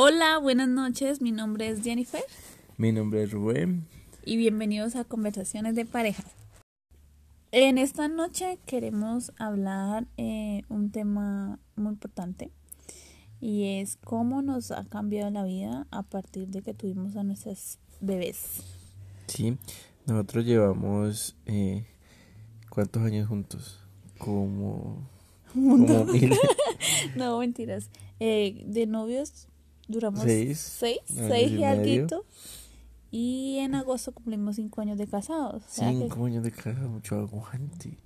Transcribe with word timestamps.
Hola, 0.00 0.38
buenas 0.38 0.68
noches. 0.68 1.20
Mi 1.20 1.32
nombre 1.32 1.68
es 1.68 1.82
Jennifer. 1.82 2.22
Mi 2.76 2.92
nombre 2.92 3.24
es 3.24 3.32
Rubén. 3.32 3.88
Y 4.24 4.36
bienvenidos 4.36 4.94
a 4.94 5.02
Conversaciones 5.02 5.74
de 5.74 5.86
Parejas. 5.86 6.24
En 7.50 7.78
esta 7.78 8.06
noche 8.06 8.60
queremos 8.64 9.32
hablar 9.38 10.06
eh, 10.16 10.62
un 10.68 10.92
tema 10.92 11.58
muy 11.74 11.94
importante 11.94 12.52
y 13.40 13.80
es 13.80 13.96
cómo 13.96 14.40
nos 14.40 14.70
ha 14.70 14.84
cambiado 14.84 15.32
la 15.32 15.42
vida 15.42 15.88
a 15.90 16.04
partir 16.04 16.46
de 16.46 16.62
que 16.62 16.74
tuvimos 16.74 17.16
a 17.16 17.24
nuestras 17.24 17.80
bebés. 18.00 18.62
Sí, 19.26 19.58
nosotros 20.06 20.44
llevamos 20.44 21.34
eh, 21.46 21.84
¿cuántos 22.70 23.02
años 23.02 23.26
juntos? 23.26 23.80
Como, 24.16 25.10
como 25.52 26.04
mil. 26.04 26.36
no, 27.16 27.40
mentiras. 27.40 27.90
Eh, 28.20 28.62
de 28.64 28.86
novios 28.86 29.48
duramos 29.88 30.22
seis, 30.22 30.58
seis, 30.58 31.00
seis 31.06 31.50
y, 31.52 31.64
algo. 31.64 32.24
Y 33.10 33.58
en 33.60 33.74
agosto 33.74 34.12
cumplimos 34.12 34.56
cinco 34.56 34.82
años 34.82 34.98
de 34.98 35.06
casados. 35.06 35.62
Cinco 35.66 36.26
años 36.26 36.44
de 36.44 36.52
casados, 36.52 36.90
mucho 36.90 37.16
aguante. 37.16 37.98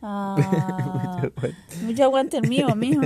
Ah, 0.00 0.36
mucho 0.38 1.26
aguante. 1.26 1.76
Mucho 1.82 2.04
aguante 2.04 2.36
el 2.38 2.48
mío, 2.48 2.74
mijo. 2.76 3.02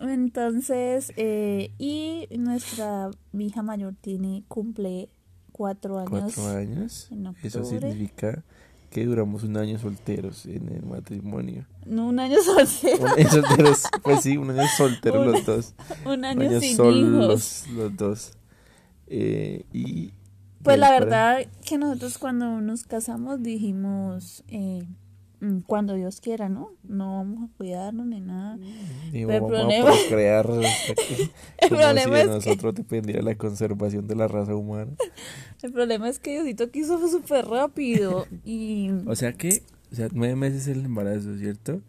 Entonces, 0.00 1.12
eh, 1.16 1.72
y 1.78 2.26
nuestra 2.36 3.10
hija 3.38 3.62
mayor 3.62 3.94
tiene, 4.00 4.42
cumple 4.48 5.08
cuatro 5.52 5.98
años. 5.98 6.10
Cuatro 6.10 6.48
años. 6.48 7.08
Eso 7.42 7.64
significa 7.64 8.42
que 8.92 9.06
duramos 9.06 9.42
un 9.42 9.56
año 9.56 9.78
solteros 9.78 10.44
en 10.44 10.68
el 10.68 10.84
matrimonio. 10.84 11.66
No, 11.86 12.08
un 12.08 12.20
año 12.20 12.36
solteros. 12.44 13.00
Un 13.00 13.08
año 13.08 13.28
solteros, 13.30 13.82
pues 14.02 14.20
sí, 14.20 14.36
un 14.36 14.50
año 14.50 14.68
solteros 14.76 15.26
los 15.26 15.46
dos. 15.46 15.74
Un 16.04 16.24
año, 16.24 16.60
sin 16.60 16.72
hijos. 16.72 17.64
Los, 17.74 17.96
dos. 17.96 18.32
Eh, 19.06 19.64
y 19.72 20.12
pues 20.62 20.78
la 20.78 20.92
verdad 20.92 21.46
que 21.64 21.76
nosotros 21.76 22.18
cuando 22.18 22.60
nos 22.60 22.84
casamos 22.84 23.42
dijimos 23.42 24.44
eh, 24.48 24.86
cuando 25.66 25.94
Dios 25.94 26.20
quiera, 26.20 26.48
¿no? 26.48 26.70
No 26.84 27.16
vamos 27.16 27.50
a 27.50 27.56
cuidarnos 27.56 28.06
ni 28.06 28.20
nada. 28.20 28.58
Ni 29.12 29.24
vamos 29.24 29.42
el 29.52 29.58
problema... 29.58 29.90
a 29.90 30.08
crear 30.08 30.46
el 31.58 31.68
problema 31.68 32.16
si 32.16 32.22
es 32.22 32.26
nosotros 32.28 32.74
que... 32.74 32.82
dependiera 32.82 33.22
la 33.22 33.34
conservación 33.34 34.06
de 34.06 34.14
la 34.14 34.28
raza 34.28 34.54
humana. 34.54 34.92
El 35.62 35.70
problema 35.70 36.08
es 36.08 36.18
que 36.18 36.32
Diosito 36.32 36.72
quiso 36.72 37.08
súper 37.08 37.46
rápido 37.46 38.26
y... 38.44 38.90
O 39.06 39.14
sea 39.14 39.32
que, 39.32 39.62
o 39.92 39.94
sea, 39.94 40.08
nueve 40.10 40.34
meses 40.34 40.66
el 40.66 40.84
embarazo, 40.84 41.36
¿cierto? 41.38 41.80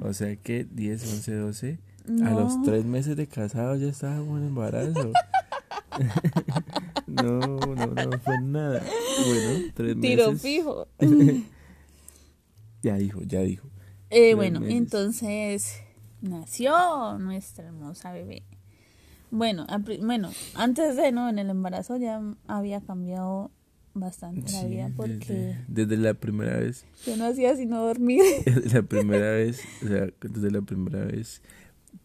O 0.00 0.12
sea 0.12 0.34
que 0.34 0.64
10, 0.64 1.02
11, 1.04 1.34
12... 1.36 1.78
A 2.24 2.30
los 2.30 2.60
tres 2.62 2.84
meses 2.84 3.16
de 3.16 3.28
casados 3.28 3.80
ya 3.80 3.86
estábamos 3.86 4.40
en 4.40 4.48
embarazo. 4.48 5.12
no, 7.06 7.38
no, 7.38 7.86
no 7.86 8.18
fue 8.18 8.40
nada. 8.40 8.82
Bueno, 9.24 9.70
tres 9.72 9.96
meses. 9.96 10.00
Tiro 10.00 10.36
fijo. 10.36 10.88
Ya 12.82 12.96
dijo, 12.96 13.22
ya 13.22 13.40
dijo. 13.40 13.68
Eh, 14.10 14.34
bueno, 14.34 14.60
entonces 14.66 15.80
nació 16.20 17.18
nuestra 17.18 17.66
hermosa 17.66 18.12
bebé. 18.12 18.42
Bueno, 19.30 19.66
bueno, 20.02 20.30
antes 20.54 20.96
de 20.96 21.12
no, 21.12 21.28
en 21.28 21.38
el 21.38 21.48
embarazo 21.48 21.96
ya 21.96 22.20
había 22.46 22.80
cambiado 22.80 23.50
bastante 23.94 24.50
la 24.52 24.64
vida 24.64 24.90
porque 24.96 25.58
desde, 25.68 25.98
la 25.98 26.14
primera 26.14 26.56
vez 26.56 26.86
yo 27.04 27.14
no 27.18 27.26
hacía 27.26 27.54
sino 27.56 27.78
dormir 27.84 28.22
la 28.72 28.82
primera 28.82 29.32
vez 29.32 29.60
o 29.84 29.86
sea 29.86 30.06
desde 30.18 30.50
la 30.50 30.62
primera 30.62 31.04
vez 31.04 31.42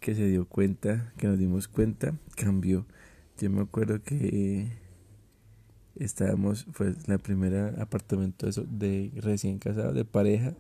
que 0.02 0.14
se 0.14 0.28
dio 0.28 0.46
cuenta 0.46 1.14
que 1.16 1.28
nos 1.28 1.40
dimos 1.40 1.70
cuenta 1.70 2.14
cambió 2.36 2.86
yo 3.40 3.50
me 3.50 3.62
acuerdo 3.62 4.02
que 4.02 4.72
estábamos, 6.00 6.66
fue 6.72 6.94
la 7.08 7.18
primera 7.18 7.74
apartamento 7.80 8.48
de 8.68 9.12
recién 9.16 9.60
casado, 9.60 9.94
de 9.94 10.06
pareja. 10.06 10.54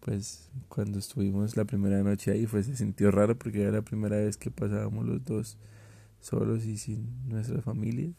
Pues 0.00 0.50
cuando 0.68 0.98
estuvimos 0.98 1.56
la 1.56 1.64
primera 1.64 2.02
noche 2.02 2.30
ahí, 2.30 2.46
fue, 2.46 2.62
se 2.62 2.76
sintió 2.76 3.10
raro 3.10 3.36
porque 3.36 3.62
era 3.62 3.72
la 3.72 3.82
primera 3.82 4.16
vez 4.16 4.36
que 4.36 4.50
pasábamos 4.50 5.06
los 5.06 5.24
dos 5.24 5.58
solos 6.20 6.64
y 6.64 6.78
sin 6.78 7.28
nuestras 7.28 7.64
familias. 7.64 8.14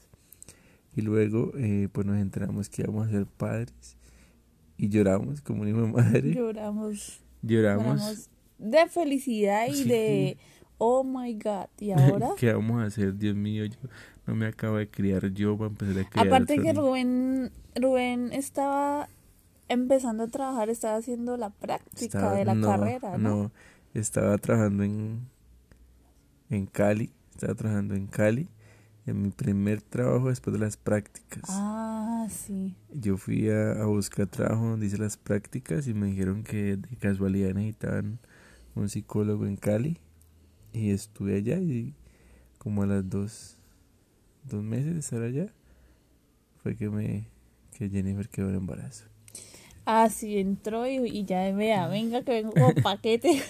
Y 0.95 1.01
luego, 1.01 1.53
eh, 1.57 1.87
pues 1.91 2.05
nos 2.05 2.17
enteramos 2.17 2.69
que 2.69 2.81
íbamos 2.81 3.07
a 3.07 3.11
ser 3.11 3.25
padres 3.25 3.97
y 4.77 4.89
lloramos 4.89 5.41
como 5.41 5.61
una 5.61 5.73
madre. 5.87 6.33
Lloramos. 6.33 7.21
Lloramos. 7.41 8.29
de 8.57 8.87
felicidad 8.87 9.67
y 9.67 9.83
de 9.85 10.37
oh 10.77 11.03
my 11.03 11.33
god, 11.33 11.67
¿y 11.79 11.91
ahora? 11.91 12.29
¿Qué 12.37 12.51
vamos 12.51 12.81
a 12.81 12.85
hacer? 12.85 13.15
Dios 13.15 13.35
mío, 13.35 13.65
yo 13.65 13.77
no 14.25 14.35
me 14.35 14.47
acabo 14.47 14.77
de 14.77 14.89
criar 14.89 15.31
yo, 15.31 15.55
voy 15.55 15.65
a 15.65 15.69
empezar 15.69 15.99
a 15.99 16.09
criar. 16.09 16.27
Aparte 16.27 16.57
que 16.57 16.73
Rubén, 16.73 17.51
Rubén 17.75 18.33
estaba 18.33 19.09
empezando 19.69 20.23
a 20.23 20.27
trabajar, 20.27 20.69
estaba 20.69 20.97
haciendo 20.97 21.37
la 21.37 21.51
práctica 21.51 22.33
de 22.33 22.45
la 22.45 22.59
carrera, 22.59 23.17
¿no? 23.17 23.29
No, 23.29 23.51
estaba 23.93 24.37
trabajando 24.37 24.83
en, 24.83 25.29
en 26.49 26.65
Cali, 26.65 27.11
estaba 27.31 27.55
trabajando 27.55 27.95
en 27.95 28.07
Cali, 28.07 28.49
en 29.05 29.21
mi 29.21 29.29
primer 29.29 29.81
trabajo 29.81 30.29
después 30.29 30.53
de 30.53 30.59
las 30.59 30.75
prácticas. 30.77 31.43
Ah, 31.47 32.27
sí. 32.29 32.75
Yo 32.93 33.17
fui 33.17 33.49
a, 33.49 33.81
a 33.81 33.85
buscar 33.85 34.27
trabajo 34.27 34.65
donde 34.65 34.87
hice 34.87 34.97
las 34.97 35.17
prácticas 35.17 35.87
y 35.87 35.93
me 35.93 36.07
dijeron 36.07 36.43
que 36.43 36.77
de 36.77 36.95
casualidad 36.97 37.53
necesitaban 37.53 38.19
un 38.75 38.89
psicólogo 38.89 39.45
en 39.45 39.55
Cali 39.55 39.97
y 40.73 40.91
estuve 40.91 41.35
allá 41.35 41.57
y 41.57 41.95
como 42.57 42.83
a 42.83 42.85
las 42.85 43.09
dos, 43.09 43.57
dos 44.43 44.63
meses 44.63 44.93
de 44.93 44.99
estar 44.99 45.21
allá, 45.21 45.47
fue 46.61 46.75
que 46.75 46.89
me 46.89 47.29
que 47.71 47.89
Jennifer 47.89 48.27
quedó 48.27 48.49
en 48.49 48.55
embarazo. 48.55 49.05
Ah, 49.91 50.07
sí, 50.07 50.37
entró 50.37 50.85
y, 50.85 51.25
ya 51.25 51.51
vea, 51.51 51.87
venga 51.87 52.21
que 52.21 52.31
vengo 52.31 52.51
con 52.51 52.75
paquete. 52.83 53.41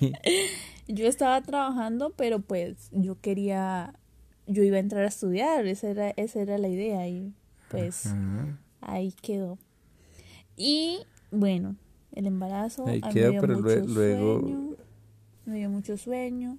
Yo 0.88 1.06
estaba 1.06 1.42
trabajando, 1.42 2.14
pero 2.16 2.40
pues 2.40 2.88
yo 2.92 3.20
quería, 3.20 3.92
yo 4.46 4.62
iba 4.62 4.78
a 4.78 4.80
entrar 4.80 5.04
a 5.04 5.08
estudiar, 5.08 5.66
esa 5.66 5.90
era, 5.90 6.08
esa 6.16 6.40
era 6.40 6.56
la 6.56 6.68
idea 6.68 7.06
y 7.06 7.34
pues 7.68 8.08
ahí 8.80 9.12
quedó. 9.20 9.58
Y 10.56 11.00
bueno, 11.30 11.76
el 12.12 12.26
embarazo. 12.26 12.86
Ahí 12.86 13.02
quedó, 13.02 13.38
pero 13.38 13.60
luego, 13.60 14.74
me 15.44 15.56
dio 15.58 15.68
mucho 15.68 15.98
sueño. 15.98 16.56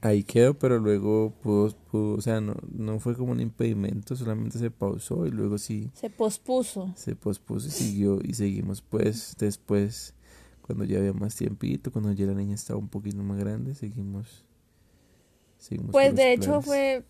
Ahí 0.00 0.22
quedó, 0.22 0.54
pero 0.54 0.78
luego 0.78 1.32
pudo, 1.42 1.74
o 1.92 2.20
sea, 2.20 2.40
no, 2.40 2.54
no 2.70 3.00
fue 3.00 3.16
como 3.16 3.32
un 3.32 3.40
impedimento, 3.40 4.14
solamente 4.14 4.58
se 4.58 4.70
pausó 4.70 5.26
y 5.26 5.30
luego 5.30 5.58
sí. 5.58 5.90
Se 5.94 6.08
pospuso. 6.08 6.92
Se 6.96 7.16
pospuso 7.16 7.66
y 7.66 7.70
siguió, 7.70 8.20
y 8.22 8.34
seguimos 8.34 8.80
pues 8.80 9.34
después, 9.38 10.14
cuando 10.62 10.84
ya 10.84 10.98
había 10.98 11.12
más 11.12 11.34
tiempito, 11.34 11.90
cuando 11.90 12.12
ya 12.12 12.26
la 12.26 12.34
niña 12.34 12.54
estaba 12.54 12.78
un 12.78 12.88
poquito 12.88 13.22
más 13.24 13.38
grande, 13.38 13.74
seguimos. 13.74 14.44
seguimos 15.58 15.90
pues 15.90 16.14
de 16.14 16.32
hecho 16.32 16.62
fue 16.62 17.04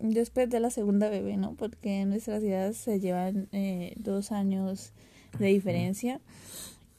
después 0.00 0.48
de 0.48 0.60
la 0.60 0.70
segunda 0.70 1.10
bebé, 1.10 1.36
¿no? 1.36 1.54
Porque 1.54 2.00
en 2.00 2.08
nuestras 2.08 2.40
ciudades 2.42 2.78
se 2.78 2.98
llevan 2.98 3.48
eh, 3.52 3.94
dos 3.98 4.32
años 4.32 4.92
de 5.38 5.48
diferencia. 5.48 6.22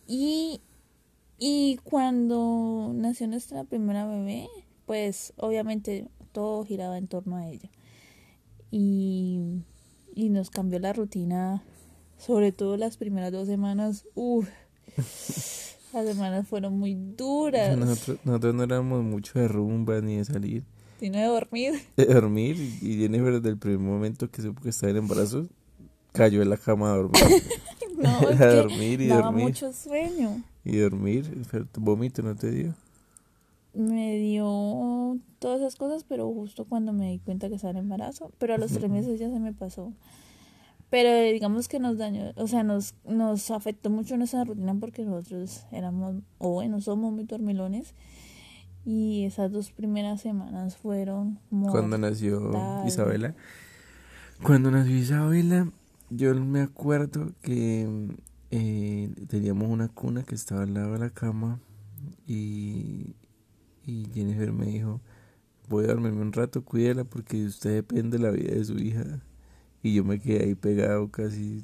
Y 0.06 0.62
y 1.46 1.78
cuando 1.84 2.92
nació 2.94 3.28
nuestra 3.28 3.66
primera 3.66 4.08
bebé, 4.08 4.48
pues 4.86 5.34
obviamente 5.38 6.08
todo 6.32 6.64
giraba 6.66 6.98
en 6.98 7.08
torno 7.08 7.38
a 7.38 7.48
ella. 7.48 7.70
Y, 8.72 9.62
y 10.16 10.30
nos 10.30 10.50
cambió 10.50 10.80
la 10.80 10.94
rutina, 10.94 11.64
sobre 12.18 12.52
todo 12.52 12.78
las 12.78 12.98
primeras 12.98 13.32
dos 13.32 13.48
semanas. 13.48 14.06
Uf, 14.16 14.50
las 15.94 16.06
semanas 16.06 16.48
fueron 16.48 16.78
muy 16.78 16.96
duras. 16.96 17.78
Nosotros, 17.78 18.18
nosotros 18.24 18.56
no 18.56 18.64
éramos 18.64 19.04
mucho 19.04 19.40
de 19.40 19.48
rumba 19.48 20.02
ni 20.02 20.18
de 20.18 20.26
salir. 20.26 20.64
Sino 21.00 21.18
de 21.18 21.26
dormir. 21.26 21.74
De 21.97 22.06
dormir. 22.06 22.56
Y 22.82 22.97
Jennifer 22.97 23.34
desde 23.34 23.50
el 23.50 23.58
primer 23.58 23.79
momento 23.79 24.29
que 24.32 24.41
supo 24.41 24.62
que 24.62 24.70
estaba 24.70 24.91
en 24.91 24.97
embarazo, 24.97 25.47
cayó 26.14 26.41
en 26.41 26.50
la 26.50 26.58
cama 26.58 26.94
a 26.94 26.96
dormir. 26.96 27.44
no, 27.97 28.09
a 28.09 28.46
dormir 28.46 29.02
y 29.02 29.08
daba 29.08 29.32
mucho 29.32 29.74
sueño. 29.74 30.41
¿Y 30.64 30.78
dormir? 30.78 31.46
¿Tu 31.72 31.82
vómito 31.82 32.22
no 32.22 32.36
te 32.36 32.52
dio? 32.52 32.74
Me 33.73 34.17
dio 34.17 35.17
todas 35.40 35.61
esas 35.61 35.75
cosas, 35.75 36.03
pero 36.03 36.31
justo 36.31 36.66
cuando 36.66 36.93
me 36.93 37.09
di 37.09 37.20
cuenta 37.20 37.49
que 37.49 37.55
estaba 37.55 37.72
en 37.72 37.78
embarazo. 37.78 38.31
Pero 38.37 38.53
a 38.53 38.58
los 38.58 38.72
tres 38.72 38.90
meses 38.90 39.20
ya 39.20 39.29
se 39.29 39.40
me 39.40 39.53
pasó. 39.53 39.93
Pero 40.90 41.09
digamos 41.31 41.67
que 41.67 41.79
nos 41.79 41.97
dañó, 41.97 42.34
o 42.35 42.46
sea, 42.46 42.61
nos, 42.61 42.93
nos 43.03 43.49
afectó 43.49 43.90
mucho 43.90 44.16
nuestra 44.16 44.43
rutina 44.43 44.75
porque 44.79 45.03
nosotros 45.03 45.66
éramos, 45.72 46.17
o 46.37 46.52
bueno, 46.52 46.81
somos 46.81 47.11
muy 47.11 47.23
dormilones. 47.23 47.96
Y 48.85 49.23
esas 49.23 49.52
dos 49.52 49.72
primeras 49.72 50.22
semanas 50.22 50.76
fueron 50.78 51.40
Cuando 51.49 51.97
nació 51.97 52.52
Isabela. 52.85 53.34
Cuando 54.43 54.69
nació 54.69 54.96
Isabela, 54.96 55.72
yo 56.11 56.35
me 56.35 56.61
acuerdo 56.61 57.31
que 57.41 57.87
eh, 58.52 59.09
teníamos 59.29 59.69
una 59.69 59.87
cuna 59.87 60.22
que 60.22 60.35
estaba 60.35 60.61
al 60.61 60.76
lado 60.76 60.93
de 60.93 60.99
la 60.99 61.09
cama 61.09 61.59
y, 62.28 63.16
y 63.85 64.08
Jennifer 64.14 64.52
me 64.52 64.66
dijo, 64.68 65.02
voy 65.70 65.85
a 65.85 65.88
dormirme 65.90 66.22
un 66.22 66.34
rato, 66.34 66.64
cuídela 66.64 67.03
porque 67.03 67.46
usted 67.46 67.76
depende 67.76 68.18
de 68.18 68.24
la 68.24 68.32
vida 68.32 68.53
de 68.53 68.64
su 68.66 68.78
hija. 68.78 69.22
Y 69.82 69.94
yo 69.94 70.03
me 70.03 70.20
quedé 70.20 70.46
ahí 70.46 70.56
pegado 70.56 71.09
casi 71.09 71.64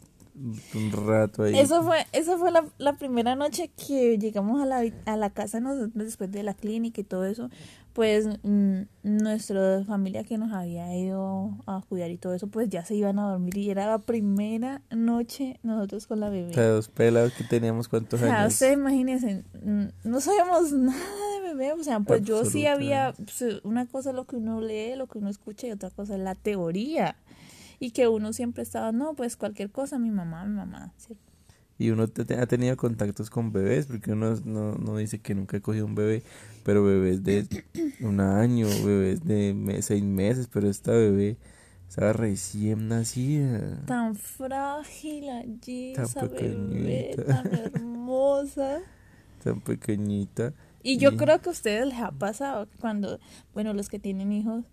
un 0.73 0.91
rato 0.91 1.43
ahí. 1.43 1.57
Eso 1.57 1.83
fue, 1.83 2.05
eso 2.11 2.37
fue 2.37 2.51
la, 2.51 2.65
la 2.77 2.93
primera 2.93 3.35
noche 3.35 3.71
que 3.75 4.17
llegamos 4.17 4.61
a 4.61 4.65
la, 4.65 4.83
a 5.05 5.17
la 5.17 5.29
casa 5.29 5.59
nosotros 5.59 5.91
después 5.93 6.31
de 6.31 6.43
la 6.43 6.53
clínica 6.53 7.01
y 7.01 7.03
todo 7.03 7.25
eso. 7.25 7.49
Pues 7.99 8.29
nuestra 9.03 9.83
familia 9.83 10.23
que 10.23 10.37
nos 10.37 10.53
había 10.53 10.95
ido 10.95 11.57
a 11.67 11.81
cuidar 11.89 12.09
y 12.09 12.17
todo 12.17 12.33
eso, 12.33 12.47
pues 12.47 12.69
ya 12.69 12.85
se 12.85 12.95
iban 12.95 13.19
a 13.19 13.23
dormir 13.23 13.57
y 13.57 13.69
era 13.69 13.87
la 13.87 13.97
primera 13.99 14.81
noche 14.89 15.59
nosotros 15.63 16.07
con 16.07 16.21
la 16.21 16.29
bebé. 16.29 16.51
O 16.51 16.53
sea, 16.53 16.69
dos 16.69 16.87
pelados 16.87 17.33
que 17.33 17.43
teníamos 17.43 17.89
cuántos 17.89 18.21
años. 18.21 18.53
O 18.53 18.55
sea, 18.55 18.71
imagínense, 18.71 19.43
mm, 19.61 19.87
no 20.05 20.21
sabíamos 20.21 20.71
nada 20.71 20.97
de 21.33 21.49
bebé, 21.49 21.73
o 21.73 21.83
sea, 21.83 21.99
pues 21.99 22.21
yo 22.21 22.45
sí 22.45 22.65
había, 22.67 23.13
pues, 23.17 23.59
una 23.65 23.85
cosa 23.85 24.11
es 24.11 24.15
lo 24.15 24.23
que 24.23 24.37
uno 24.37 24.61
lee, 24.61 24.95
lo 24.95 25.07
que 25.07 25.17
uno 25.17 25.29
escucha 25.29 25.67
y 25.67 25.71
otra 25.71 25.89
cosa 25.89 26.15
es 26.15 26.21
la 26.21 26.35
teoría 26.35 27.17
y 27.81 27.91
que 27.91 28.07
uno 28.07 28.31
siempre 28.31 28.63
estaba, 28.63 28.93
no, 28.93 29.13
pues 29.13 29.35
cualquier 29.35 29.71
cosa, 29.71 29.99
mi 29.99 30.09
mamá, 30.09 30.45
mi 30.45 30.55
mamá, 30.55 30.93
¿cierto? 30.95 31.28
Y 31.79 31.91
uno 31.91 32.03
ha 32.03 32.45
tenido 32.45 32.75
contactos 32.75 33.29
con 33.29 33.53
bebés, 33.53 33.85
porque 33.85 34.11
uno 34.11 34.35
no, 34.43 34.75
no 34.75 34.97
dice 34.97 35.19
que 35.19 35.33
nunca 35.33 35.57
ha 35.57 35.61
cogido 35.61 35.85
un 35.85 35.95
bebé, 35.95 36.23
pero 36.65 36.83
bebés 36.83 37.23
de 37.23 37.47
un 38.01 38.19
año, 38.19 38.67
bebés 38.67 39.23
de 39.23 39.79
seis 39.81 40.03
meses, 40.03 40.49
pero 40.51 40.69
esta 40.69 40.91
bebé 40.91 41.37
estaba 41.87 42.11
recién 42.11 42.89
nacida. 42.89 43.81
Tan 43.85 44.15
frágil 44.15 45.29
allí, 45.29 45.93
tan 45.95 46.05
esa 46.05 46.25
bebé, 46.25 47.15
tan 47.25 47.47
hermosa. 47.47 48.79
tan 49.43 49.61
pequeñita. 49.61 50.53
Y 50.83 50.97
yo 50.97 51.17
creo 51.17 51.39
que 51.41 51.49
a 51.49 51.51
ustedes 51.51 51.87
les 51.87 51.99
ha 51.99 52.11
pasado 52.11 52.67
cuando, 52.79 53.19
bueno, 53.53 53.73
los 53.73 53.89
que 53.89 53.99
tienen 53.99 54.31
hijos, 54.31 54.65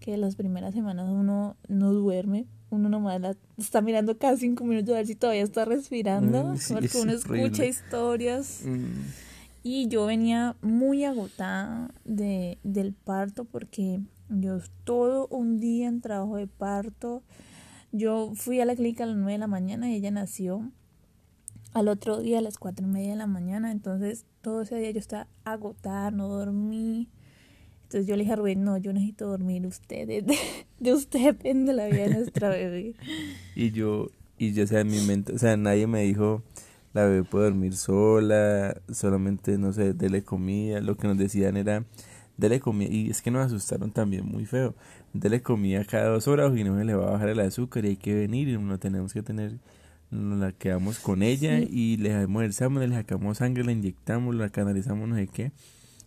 que 0.00 0.16
las 0.16 0.36
primeras 0.36 0.74
semanas 0.74 1.08
uno 1.08 1.56
no 1.68 1.92
duerme, 1.92 2.46
uno 2.72 2.88
nomás 2.88 3.20
la 3.20 3.36
está 3.58 3.82
mirando 3.82 4.16
cada 4.16 4.36
cinco 4.36 4.64
minutos 4.64 4.94
a 4.94 4.98
ver 4.98 5.06
si 5.06 5.14
todavía 5.14 5.42
está 5.42 5.64
respirando, 5.64 6.44
mm, 6.44 6.58
porque 6.72 6.98
uno 7.00 7.12
escucha 7.12 7.66
historias. 7.66 8.62
Mm. 8.64 9.62
Y 9.62 9.88
yo 9.88 10.06
venía 10.06 10.56
muy 10.62 11.04
agotada 11.04 11.92
de, 12.04 12.58
del 12.64 12.94
parto 12.94 13.44
porque 13.44 14.00
yo 14.28 14.58
todo 14.84 15.28
un 15.28 15.60
día 15.60 15.86
en 15.88 16.00
trabajo 16.00 16.36
de 16.36 16.46
parto. 16.46 17.22
Yo 17.92 18.32
fui 18.34 18.60
a 18.60 18.64
la 18.64 18.74
clínica 18.74 19.04
a 19.04 19.06
las 19.06 19.16
nueve 19.16 19.32
de 19.32 19.38
la 19.38 19.46
mañana 19.46 19.90
y 19.90 19.96
ella 19.96 20.10
nació 20.10 20.72
al 21.74 21.88
otro 21.88 22.20
día 22.20 22.38
a 22.38 22.42
las 22.42 22.58
cuatro 22.58 22.86
y 22.86 22.90
media 22.90 23.10
de 23.10 23.16
la 23.16 23.26
mañana. 23.26 23.70
Entonces 23.70 24.24
todo 24.40 24.62
ese 24.62 24.76
día 24.76 24.90
yo 24.90 24.98
estaba 24.98 25.28
agotada, 25.44 26.10
no 26.10 26.28
dormí. 26.28 27.08
Entonces 27.92 28.08
yo 28.08 28.16
le 28.16 28.22
dije 28.22 28.32
a 28.32 28.36
Rubén, 28.36 28.64
no, 28.64 28.78
yo 28.78 28.90
necesito 28.94 29.26
dormir, 29.26 29.66
ustedes, 29.66 30.24
de, 30.80 30.92
usted 30.94 31.24
depende 31.24 31.74
la 31.74 31.88
vida 31.88 32.04
de 32.04 32.14
nuestra 32.14 32.48
bebé. 32.48 32.94
y 33.54 33.70
yo, 33.70 34.08
y 34.38 34.54
yo, 34.54 34.64
o 34.64 34.66
sea, 34.66 34.80
en 34.80 34.86
mi 34.86 35.02
mente, 35.02 35.34
o 35.34 35.38
sea, 35.38 35.58
nadie 35.58 35.86
me 35.86 36.00
dijo, 36.00 36.42
la 36.94 37.04
bebé 37.04 37.22
puede 37.22 37.50
dormir 37.50 37.76
sola, 37.76 38.80
solamente, 38.90 39.58
no 39.58 39.74
sé, 39.74 39.92
dele 39.92 40.24
comida, 40.24 40.80
lo 40.80 40.96
que 40.96 41.06
nos 41.06 41.18
decían 41.18 41.58
era, 41.58 41.84
dele 42.38 42.60
comida, 42.60 42.88
y 42.90 43.10
es 43.10 43.20
que 43.20 43.30
nos 43.30 43.44
asustaron 43.44 43.90
también 43.90 44.24
muy 44.24 44.46
feo, 44.46 44.74
dele 45.12 45.42
comida 45.42 45.84
cada 45.84 46.08
dos 46.08 46.28
horas 46.28 46.56
y 46.56 46.64
no 46.64 46.78
se 46.78 46.86
le 46.86 46.94
va 46.94 47.08
a 47.08 47.10
bajar 47.10 47.28
el 47.28 47.40
azúcar 47.40 47.84
y 47.84 47.88
hay 47.88 47.96
que 47.96 48.14
venir 48.14 48.48
y 48.48 48.56
no 48.56 48.78
tenemos 48.78 49.12
que 49.12 49.20
tener, 49.20 49.58
nos 50.10 50.38
la 50.38 50.52
quedamos 50.52 50.98
con 50.98 51.22
ella 51.22 51.58
y 51.58 51.98
le 51.98 52.08
dejamos 52.08 52.42
el 52.42 52.48
examen, 52.48 52.88
le 52.88 52.96
sacamos 52.96 53.36
sangre, 53.36 53.64
la 53.64 53.72
inyectamos, 53.72 54.34
la 54.34 54.48
canalizamos, 54.48 55.10
no 55.10 55.16
sé 55.16 55.26
qué 55.26 55.52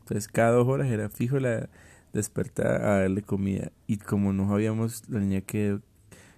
entonces 0.05 0.27
cada 0.27 0.51
dos 0.51 0.67
horas 0.67 0.87
era 0.87 1.09
fijo 1.09 1.39
la 1.39 1.67
despertar 2.13 2.83
a 2.83 2.99
darle 2.99 3.23
comida. 3.23 3.71
Y 3.87 3.97
como 3.97 4.33
no 4.33 4.47
sabíamos 4.47 5.01
la 5.09 5.19
niña 5.19 5.41
que 5.41 5.79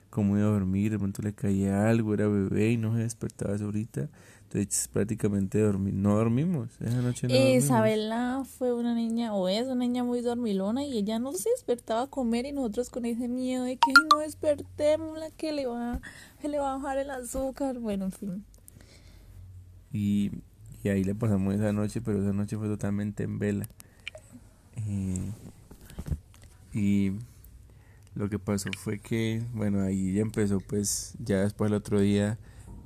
cómo 0.10 0.38
iba 0.38 0.48
a 0.48 0.52
dormir, 0.52 0.92
de 0.92 0.98
pronto 0.98 1.22
le 1.22 1.34
caía 1.34 1.90
algo, 1.90 2.14
era 2.14 2.30
bebé 2.30 2.72
y 2.72 2.78
no 2.78 2.96
se 2.96 3.02
despertaba 3.02 3.58
ahorita. 3.58 4.08
Entonces 4.44 4.88
prácticamente 4.88 5.60
dormí, 5.60 5.92
no 5.92 6.16
dormimos, 6.16 6.70
esa 6.80 7.02
noche 7.02 7.28
no 7.28 7.36
Isabela 7.36 8.46
fue 8.58 8.74
una 8.74 8.96
niña, 8.96 9.34
o 9.34 9.50
es 9.50 9.66
una 9.66 9.84
niña 9.84 10.06
muy 10.06 10.22
dormilona 10.22 10.86
y 10.86 10.98
ella 10.98 11.20
no 11.20 11.34
se 11.34 11.50
despertaba 11.50 12.04
a 12.04 12.08
comer 12.08 12.46
y 12.46 12.54
nosotros 12.54 12.90
con 12.90 13.04
ese 13.04 13.28
miedo 13.28 13.66
de 13.66 13.76
que 13.76 13.92
no 14.10 14.20
despertémosla, 14.20 15.32
que 15.32 15.52
le 15.52 15.66
va, 15.66 16.00
que 16.42 16.48
le 16.48 16.60
va 16.60 16.72
a 16.72 16.78
bajar 16.78 17.00
el 17.00 17.10
azúcar, 17.10 17.78
bueno, 17.80 18.06
en 18.06 18.12
fin. 18.14 18.46
Y 19.92 20.32
y 20.88 20.90
ahí 20.90 21.04
le 21.04 21.16
pasamos 21.16 21.54
esa 21.54 21.74
noche, 21.74 22.00
pero 22.00 22.22
esa 22.22 22.32
noche 22.32 22.58
fue 22.58 22.68
totalmente 22.68 23.24
en 23.24 23.40
vela. 23.40 23.68
Eh, 24.88 25.32
y 26.74 27.12
lo 28.16 28.30
que 28.30 28.40
pasó 28.40 28.70
fue 28.78 29.00
que, 29.00 29.44
bueno, 29.54 29.82
ahí 29.82 30.14
ya 30.14 30.22
empezó, 30.22 30.60
pues 30.62 31.16
ya 31.20 31.42
después 31.42 31.70
el 31.70 31.76
otro 31.76 32.00
día 32.00 32.38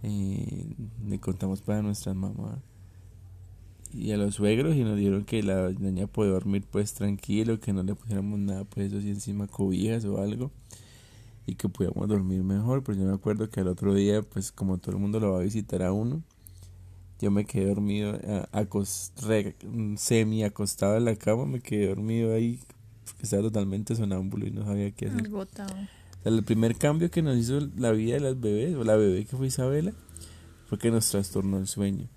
eh, 0.01 0.65
le 1.05 1.19
contamos 1.19 1.61
para 1.61 1.83
nuestras 1.83 2.15
mamás 2.15 2.57
y 3.93 4.11
a 4.13 4.17
los 4.17 4.35
suegros 4.35 4.75
y 4.75 4.83
nos 4.83 4.97
dijeron 4.97 5.25
que 5.25 5.43
la 5.43 5.69
niña 5.69 6.07
puede 6.07 6.31
dormir 6.31 6.63
pues 6.71 6.93
tranquilo, 6.93 7.59
que 7.59 7.73
no 7.73 7.83
le 7.83 7.93
pusiéramos 7.93 8.39
nada 8.39 8.63
pues 8.63 8.87
eso 8.87 8.97
así 8.97 9.09
encima 9.09 9.47
cobijas 9.47 10.05
o 10.05 10.21
algo 10.21 10.49
y 11.45 11.55
que 11.55 11.67
pudiéramos 11.67 12.07
dormir 12.07 12.41
mejor, 12.43 12.83
pero 12.83 12.97
yo 12.97 13.05
me 13.05 13.13
acuerdo 13.13 13.49
que 13.49 13.59
al 13.59 13.67
otro 13.67 13.93
día 13.93 14.21
pues 14.21 14.51
como 14.51 14.77
todo 14.77 14.95
el 14.95 15.01
mundo 15.01 15.19
lo 15.19 15.33
va 15.33 15.39
a 15.39 15.43
visitar 15.43 15.83
a 15.83 15.91
uno, 15.91 16.23
yo 17.21 17.31
me 17.31 17.45
quedé 17.45 17.67
dormido, 17.67 18.19
semi 19.97 20.43
acostado 20.43 20.97
en 20.97 21.05
la 21.05 21.15
cama, 21.15 21.45
me 21.45 21.59
quedé 21.59 21.87
dormido 21.87 22.33
ahí, 22.33 22.59
porque 23.05 23.23
estaba 23.23 23.43
totalmente 23.43 23.95
sonámbulo 23.95 24.47
y 24.47 24.51
no 24.51 24.65
sabía 24.65 24.91
qué 24.91 25.05
hacer. 25.07 25.21
el 26.23 26.43
primer 26.43 26.75
cambio 26.75 27.09
que 27.09 27.21
nos 27.21 27.37
hizo 27.37 27.59
la 27.77 27.91
vida 27.91 28.15
de 28.15 28.21
las 28.21 28.39
bebés, 28.39 28.75
o 28.75 28.83
la 28.83 28.95
bebé 28.95 29.25
que 29.25 29.37
fue 29.37 29.47
Isabela, 29.47 29.93
fue 30.67 30.79
que 30.79 30.91
nos 30.91 31.09
trastornó 31.09 31.57
el 31.57 31.67
sueño 31.67 32.07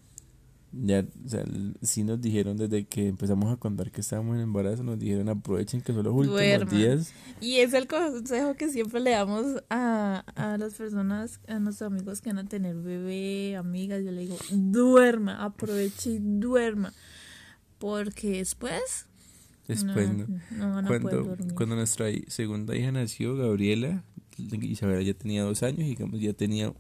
ya, 0.83 1.07
o 1.25 1.29
sea, 1.29 1.45
sí 1.83 2.03
nos 2.05 2.21
dijeron 2.21 2.57
desde 2.57 2.85
que 2.85 3.09
empezamos 3.09 3.53
a 3.53 3.57
contar 3.57 3.91
que 3.91 4.01
estábamos 4.01 4.37
en 4.37 4.43
embarazo, 4.43 4.83
nos 4.83 4.99
dijeron 4.99 5.29
aprovechen 5.29 5.81
que 5.81 5.93
son 5.93 6.05
los 6.05 6.15
últimos 6.15 6.71
días. 6.71 7.13
Y 7.41 7.57
es 7.57 7.73
el 7.75 7.87
consejo 7.87 8.55
que 8.55 8.69
siempre 8.69 9.01
le 9.01 9.11
damos 9.11 9.63
a, 9.71 10.25
a 10.35 10.59
las 10.59 10.75
personas, 10.75 11.41
a 11.47 11.59
nuestros 11.59 11.93
amigos 11.93 12.21
que 12.21 12.31
van 12.31 12.39
a 12.39 12.49
tener 12.49 12.77
bebé, 12.77 13.57
amigas, 13.57 14.03
yo 14.05 14.11
le 14.11 14.23
digo, 14.23 14.37
duerma, 14.51 15.45
aproveche 15.45 16.11
y 16.11 16.19
duerma, 16.19 16.93
porque 17.79 18.39
después... 18.39 19.07
Después 19.67 20.11
no. 20.51 20.83
cuando, 20.87 21.37
cuando 21.55 21.77
nuestra 21.77 22.07
segunda 22.29 22.77
hija 22.77 22.93
nació, 22.93 23.35
Gabriela, 23.35 24.05
Isabela 24.37 25.01
ya 25.01 25.15
tenía 25.15 25.43
dos 25.43 25.63
años, 25.63 25.87
digamos, 25.87 26.21
ya 26.21 26.35
tenía 26.35 26.75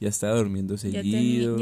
ya 0.00 0.08
estaba 0.08 0.36
durmiendo 0.36 0.78
seguido. 0.78 1.58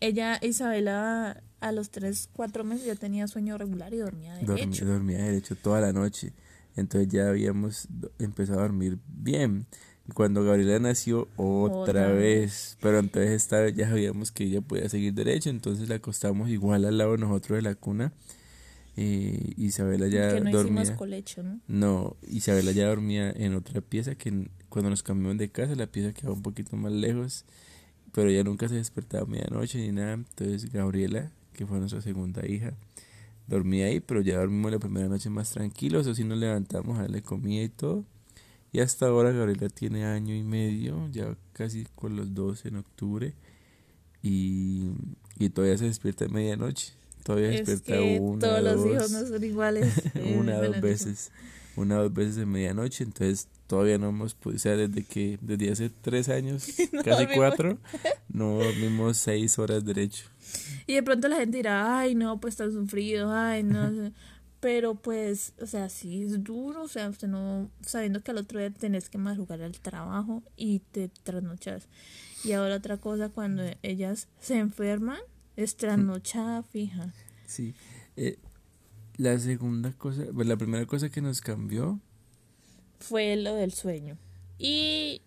ella, 0.00 0.38
Isabela, 0.42 1.42
a 1.60 1.72
los 1.72 1.90
3, 1.90 2.30
4 2.32 2.64
meses 2.64 2.86
ya 2.86 2.94
tenía 2.94 3.26
sueño 3.26 3.58
regular 3.58 3.92
y 3.92 3.98
dormía 3.98 4.34
derecho. 4.34 4.54
Dormía, 4.56 4.84
dormía 4.84 5.18
derecho 5.24 5.56
toda 5.56 5.80
la 5.80 5.92
noche. 5.92 6.32
Entonces 6.76 7.08
ya 7.12 7.28
habíamos 7.28 7.88
empezado 8.18 8.60
a 8.60 8.62
dormir 8.62 8.98
bien. 9.08 9.66
Y 10.08 10.12
cuando 10.12 10.44
Gabriela 10.44 10.78
nació, 10.78 11.28
otra, 11.36 12.08
vez. 12.12 12.78
Pero 12.80 13.00
entonces 13.00 13.32
esta 13.32 13.60
vez 13.60 13.74
ya 13.74 13.88
sabíamos 13.88 14.30
que 14.30 14.44
ella 14.44 14.60
podía 14.60 14.88
seguir 14.88 15.12
derecho. 15.12 15.50
Entonces 15.50 15.88
la 15.88 15.96
acostamos 15.96 16.48
igual 16.48 16.84
al 16.84 16.96
lado 16.96 17.12
de 17.12 17.18
nosotros 17.18 17.56
de 17.58 17.62
la 17.62 17.74
cuna. 17.74 18.12
Eh, 18.96 19.54
Isabela 19.56 20.06
ya 20.06 20.34
que 20.34 20.40
no 20.40 20.50
dormía. 20.50 20.96
colecho, 20.96 21.42
¿no? 21.42 21.60
No, 21.66 22.16
Isabela 22.28 22.70
ya 22.70 22.86
dormía 22.86 23.30
en 23.30 23.54
otra 23.54 23.80
pieza 23.80 24.14
que 24.14 24.48
cuando 24.68 24.90
nos 24.90 25.02
cambiamos 25.02 25.38
de 25.38 25.50
casa, 25.50 25.74
la 25.74 25.86
pieza 25.86 26.12
quedaba 26.12 26.34
un 26.34 26.42
poquito 26.42 26.76
más 26.76 26.92
lejos 26.92 27.44
pero 28.12 28.30
ella 28.30 28.44
nunca 28.44 28.68
se 28.68 28.76
despertaba 28.76 29.24
a 29.24 29.26
medianoche 29.26 29.78
ni 29.78 29.92
nada. 29.92 30.14
Entonces 30.14 30.72
Gabriela, 30.72 31.30
que 31.52 31.66
fue 31.66 31.78
nuestra 31.78 32.00
segunda 32.00 32.46
hija, 32.46 32.74
dormía 33.46 33.86
ahí, 33.86 34.00
pero 34.00 34.20
ya 34.20 34.38
dormimos 34.38 34.72
la 34.72 34.78
primera 34.78 35.08
noche 35.08 35.28
más 35.28 35.50
tranquilos, 35.50 36.06
o 36.06 36.14
si 36.14 36.24
nos 36.24 36.38
levantamos 36.38 36.98
a 36.98 37.02
darle 37.02 37.22
comida 37.22 37.62
y 37.62 37.68
todo. 37.68 38.04
Y 38.72 38.78
hasta 38.78 39.06
ahora 39.06 39.32
Gabriela 39.32 39.68
tiene 39.68 40.04
año 40.04 40.34
y 40.34 40.44
medio, 40.44 41.08
ya 41.10 41.36
casi 41.52 41.86
con 41.96 42.16
los 42.16 42.34
dos 42.34 42.64
en 42.64 42.76
octubre, 42.76 43.34
y, 44.22 44.90
y 45.38 45.50
todavía 45.50 45.76
se 45.76 45.86
despierta 45.86 46.26
a 46.26 46.28
medianoche. 46.28 46.92
Todavía 47.24 47.50
se 47.64 47.72
despierta 47.72 48.22
una, 48.22 48.38
todos 48.38 48.62
los 48.62 48.86
hijos 48.86 49.10
no 49.10 49.26
son 49.26 49.44
iguales. 49.44 50.02
una 50.38 50.58
o 50.58 50.64
dos 50.64 50.80
veces, 50.80 51.32
una 51.80 51.98
o 51.98 52.02
dos 52.04 52.14
veces 52.14 52.38
en 52.38 52.50
medianoche, 52.50 53.04
entonces 53.04 53.48
todavía 53.66 53.98
no 53.98 54.08
hemos 54.08 54.34
podido, 54.34 54.56
o 54.56 54.60
sea, 54.60 54.76
desde 54.76 55.04
que, 55.04 55.38
desde 55.40 55.70
hace 55.70 55.90
tres 55.90 56.28
años, 56.28 56.66
casi 57.04 57.26
cuatro, 57.34 57.78
no 58.28 58.58
dormimos 58.58 59.16
seis 59.16 59.58
horas 59.58 59.84
derecho. 59.84 60.24
Y 60.86 60.94
de 60.94 61.02
pronto 61.02 61.28
la 61.28 61.36
gente 61.36 61.58
dirá, 61.58 61.98
ay, 61.98 62.14
no, 62.14 62.40
pues 62.40 62.54
estás 62.54 62.72
sufrido, 62.74 63.32
ay, 63.32 63.62
no. 63.62 64.12
Pero 64.60 64.94
pues, 64.94 65.54
o 65.60 65.66
sea, 65.66 65.88
sí 65.88 66.22
es 66.22 66.44
duro, 66.44 66.82
o 66.82 66.88
sea, 66.88 67.08
usted 67.08 67.28
no, 67.28 67.70
sabiendo 67.80 68.22
que 68.22 68.30
al 68.30 68.38
otro 68.38 68.58
día 68.58 68.70
tenés 68.70 69.08
que 69.08 69.16
madrugar 69.16 69.62
al 69.62 69.78
trabajo 69.78 70.42
y 70.56 70.80
te 70.92 71.08
trasnochas. 71.22 71.88
Y 72.44 72.52
ahora 72.52 72.76
otra 72.76 72.98
cosa, 72.98 73.30
cuando 73.30 73.62
ellas 73.82 74.28
se 74.38 74.58
enferman, 74.58 75.20
es 75.56 75.76
trasnochada 75.76 76.62
fija. 76.62 77.14
Sí. 77.46 77.74
Eh, 78.16 78.38
La 79.20 79.38
segunda 79.38 79.92
cosa, 79.92 80.22
pues 80.32 80.48
la 80.48 80.56
primera 80.56 80.86
cosa 80.86 81.10
que 81.10 81.20
nos 81.20 81.42
cambió 81.42 82.00
fue 83.00 83.36
lo 83.36 83.54
del 83.54 83.70
sueño. 83.74 84.16
Y 84.56 85.20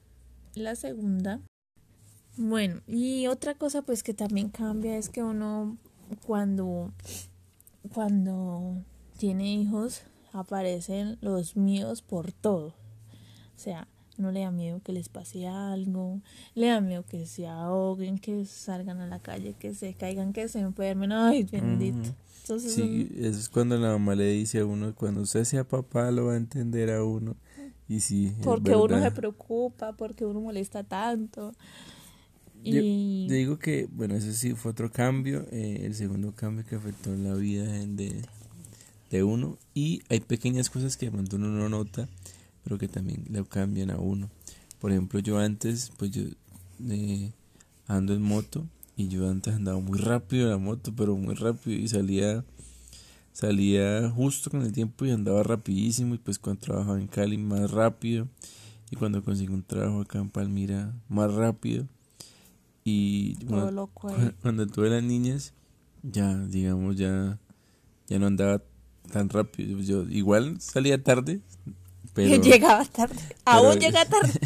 la 0.55 0.75
segunda, 0.75 1.41
bueno, 2.35 2.81
y 2.87 3.27
otra 3.27 3.53
cosa 3.53 3.83
pues 3.83 4.01
que 4.01 4.15
también 4.15 4.49
cambia 4.49 4.97
es 4.97 5.09
que 5.09 5.21
uno 5.21 5.77
cuando 6.25 6.91
cuando 7.93 8.83
tiene 9.19 9.53
hijos 9.53 10.01
aparecen 10.31 11.19
los 11.21 11.55
miedos 11.55 12.01
por 12.01 12.31
todo. 12.31 12.69
O 12.69 13.59
sea, 13.59 13.87
no 14.17 14.31
le 14.31 14.41
da 14.41 14.51
miedo 14.51 14.81
que 14.83 14.93
les 14.93 15.09
pase 15.09 15.47
algo, 15.47 16.21
le 16.55 16.67
da 16.67 16.81
miedo 16.81 17.03
que 17.03 17.25
se 17.25 17.47
ahoguen, 17.47 18.17
que 18.19 18.45
salgan 18.45 18.99
a 19.01 19.07
la 19.07 19.19
calle, 19.19 19.55
que 19.57 19.73
se 19.73 19.93
caigan, 19.93 20.33
que 20.33 20.47
se 20.47 20.59
enfermen. 20.59 21.11
Ay, 21.11 21.43
bendito. 21.43 22.15
Entonces, 22.41 22.73
sí, 22.73 23.09
eso 23.17 23.39
es 23.39 23.47
cuando 23.47 23.77
la 23.77 23.89
mamá 23.89 24.15
le 24.15 24.29
dice 24.31 24.59
a 24.59 24.65
uno, 24.65 24.93
cuando 24.93 25.21
usted 25.21 25.45
sea 25.45 25.63
papá 25.63 26.11
lo 26.11 26.25
va 26.25 26.33
a 26.33 26.37
entender 26.37 26.91
a 26.91 27.03
uno. 27.03 27.35
Y 27.87 27.99
sí, 28.01 28.33
porque 28.43 28.75
uno 28.75 29.01
se 29.01 29.11
preocupa, 29.11 29.93
porque 29.93 30.25
uno 30.25 30.41
molesta 30.41 30.83
tanto. 30.83 31.53
Y... 32.63 33.27
Yo, 33.27 33.33
digo 33.33 33.59
que, 33.59 33.87
bueno, 33.91 34.15
ese 34.15 34.33
sí 34.33 34.53
fue 34.53 34.71
otro 34.71 34.91
cambio, 34.91 35.45
eh, 35.51 35.81
el 35.83 35.95
segundo 35.95 36.33
cambio 36.33 36.65
que 36.65 36.75
afectó 36.75 37.13
en 37.13 37.23
la 37.23 37.33
vida 37.35 37.65
de, 37.65 38.21
de 39.09 39.23
uno. 39.23 39.57
Y 39.73 40.01
hay 40.09 40.19
pequeñas 40.21 40.69
cosas 40.69 40.97
que 40.97 41.07
de 41.07 41.11
pronto 41.11 41.35
uno 41.35 41.47
no 41.47 41.69
nota, 41.69 42.07
pero 42.63 42.77
que 42.77 42.87
también 42.87 43.25
le 43.29 43.43
cambian 43.45 43.91
a 43.91 43.97
uno. 43.97 44.29
Por 44.79 44.91
ejemplo, 44.91 45.19
yo 45.19 45.37
antes, 45.37 45.91
pues 45.97 46.11
yo 46.11 46.23
eh, 46.89 47.31
ando 47.87 48.13
en 48.13 48.21
moto 48.21 48.65
y 48.95 49.07
yo 49.07 49.29
antes 49.29 49.53
andaba 49.53 49.79
muy 49.79 49.97
rápido 49.99 50.45
en 50.45 50.49
la 50.51 50.57
moto, 50.57 50.93
pero 50.95 51.15
muy 51.15 51.35
rápido 51.35 51.77
y 51.77 51.87
salía 51.87 52.43
salía 53.33 54.09
justo 54.11 54.51
con 54.51 54.61
el 54.61 54.71
tiempo 54.71 55.05
y 55.05 55.11
andaba 55.11 55.41
rapidísimo 55.41 56.13
y 56.13 56.19
pues 56.19 56.37
cuando 56.37 56.61
trabajaba 56.61 56.99
en 56.99 57.07
Cali 57.07 57.37
más 57.37 57.71
rápido 57.71 58.27
y 58.91 58.95
cuando 58.95 59.23
conseguí 59.23 59.51
un 59.51 59.63
trabajo 59.63 60.01
acá 60.01 60.19
en 60.19 60.29
Palmira 60.29 60.93
más 61.09 61.33
rápido. 61.33 61.87
Y 62.85 63.35
cuando, 64.41 64.67
tuve 64.67 64.89
las 64.89 65.03
niñas 65.03 65.53
ya 66.03 66.37
digamos 66.37 66.97
ya 66.97 67.39
ya 68.07 68.19
no 68.19 68.27
andaba 68.27 68.61
tan 69.11 69.29
rápido. 69.29 69.79
Yo 69.79 70.03
igual 70.03 70.61
salía 70.61 71.01
tarde 71.01 71.41
pero 72.13 72.35
llegaba 72.41 72.85
tarde 72.85 73.21
aún 73.45 73.79
llega 73.79 74.05
tarde 74.09 74.39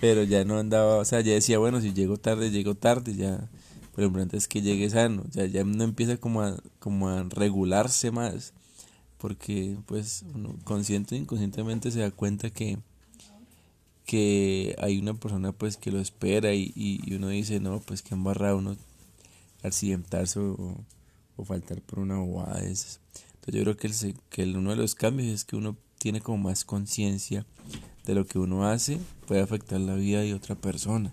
pero 0.00 0.22
ya 0.22 0.44
no 0.44 0.58
andaba 0.58 0.96
o 0.96 1.04
sea 1.04 1.20
ya 1.20 1.32
decía 1.32 1.58
bueno 1.58 1.80
si 1.80 1.92
llego 1.92 2.16
tarde 2.16 2.50
llego 2.50 2.74
tarde 2.74 3.14
ya 3.14 3.48
pero 3.98 4.06
lo 4.06 4.10
importante 4.10 4.36
es 4.36 4.46
que 4.46 4.62
llegue 4.62 4.88
sano, 4.88 5.24
ya, 5.32 5.44
ya 5.46 5.64
no 5.64 5.82
empieza 5.82 6.18
como 6.18 6.42
a, 6.42 6.56
como 6.78 7.08
a 7.08 7.24
regularse 7.24 8.12
más, 8.12 8.52
porque 9.16 9.76
pues 9.86 10.24
uno 10.36 10.54
consciente 10.62 11.16
o 11.16 11.18
inconscientemente 11.18 11.90
se 11.90 11.98
da 11.98 12.12
cuenta 12.12 12.48
que, 12.50 12.78
que 14.06 14.76
hay 14.78 15.00
una 15.00 15.14
persona 15.14 15.50
pues 15.50 15.76
que 15.76 15.90
lo 15.90 15.98
espera 15.98 16.54
y, 16.54 16.72
y, 16.76 17.12
uno 17.12 17.26
dice, 17.26 17.58
no, 17.58 17.80
pues 17.80 18.02
que 18.02 18.14
embarra 18.14 18.54
uno 18.54 18.76
accidentarse 19.64 20.38
o, 20.38 20.76
o 21.36 21.44
faltar 21.44 21.80
por 21.82 21.98
una 21.98 22.18
bobada 22.18 22.60
de 22.60 22.70
esas. 22.70 23.00
Entonces 23.34 23.54
yo 23.54 23.62
creo 23.64 23.76
que, 23.76 23.86
el, 23.88 24.14
que 24.30 24.42
el, 24.44 24.56
uno 24.58 24.70
de 24.70 24.76
los 24.76 24.94
cambios 24.94 25.26
es 25.26 25.44
que 25.44 25.56
uno 25.56 25.76
tiene 25.98 26.20
como 26.20 26.38
más 26.38 26.64
conciencia 26.64 27.44
de 28.04 28.14
lo 28.14 28.24
que 28.26 28.38
uno 28.38 28.66
hace 28.66 28.98
puede 29.26 29.42
afectar 29.42 29.80
la 29.80 29.94
vida 29.94 30.20
de 30.20 30.34
otra 30.34 30.54
persona. 30.54 31.12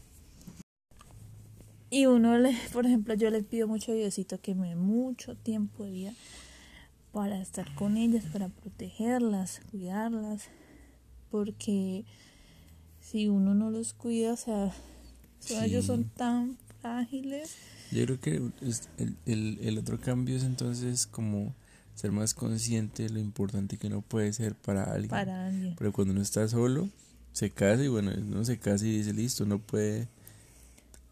Y 1.90 2.08
uno, 2.08 2.38
le, 2.38 2.56
por 2.74 2.86
ejemplo, 2.86 3.14
yo 3.14 3.30
le 3.30 3.44
pido 3.44 3.68
mucho 3.68 3.92
a 3.92 3.96
Diosito 3.96 4.40
que 4.40 4.56
me 4.56 4.70
dé 4.70 4.76
mucho 4.76 5.36
tiempo 5.36 5.86
de 5.86 5.92
vida 5.92 6.14
para 7.12 7.42
estar 7.42 7.74
con 7.76 7.96
ellas, 7.96 8.26
para 8.32 8.50
protegerlas, 8.50 9.62
cuidarlas, 9.72 10.50
porque 11.32 12.06
si 13.00 13.30
uno 13.30 13.54
no 13.54 13.72
los 13.72 13.94
cuida, 13.94 14.34
o 14.34 14.38
sea, 14.38 14.74
ellos 15.62 15.86
son 15.86 16.06
tan 16.06 16.58
frágiles. 16.82 17.56
Yo 17.92 18.06
creo 18.06 18.20
que 18.20 18.36
el, 18.98 19.18
el, 19.26 19.60
el 19.62 19.78
otro 19.78 20.00
cambio 20.00 20.36
es 20.36 20.44
entonces 20.44 21.08
como 21.08 21.56
ser 21.96 22.12
más 22.12 22.34
consciente 22.34 23.04
de 23.04 23.10
lo 23.10 23.20
importante 23.20 23.78
que 23.78 23.88
uno 23.88 24.02
puede 24.02 24.32
ser 24.34 24.56
para 24.56 24.84
alguien. 24.84 25.10
Para 25.10 25.48
alguien. 25.48 25.76
Pero 25.78 25.92
cuando 25.92 26.14
uno 26.14 26.22
está 26.22 26.48
solo, 26.48 26.90
se 27.32 27.50
casa 27.50 27.84
y 27.84 27.88
bueno, 27.88 28.12
uno 28.16 28.46
se 28.46 28.60
casa 28.60 28.86
y 28.86 28.98
dice, 28.98 29.14
listo, 29.14 29.46
no 29.46 29.60
puede 29.60 30.08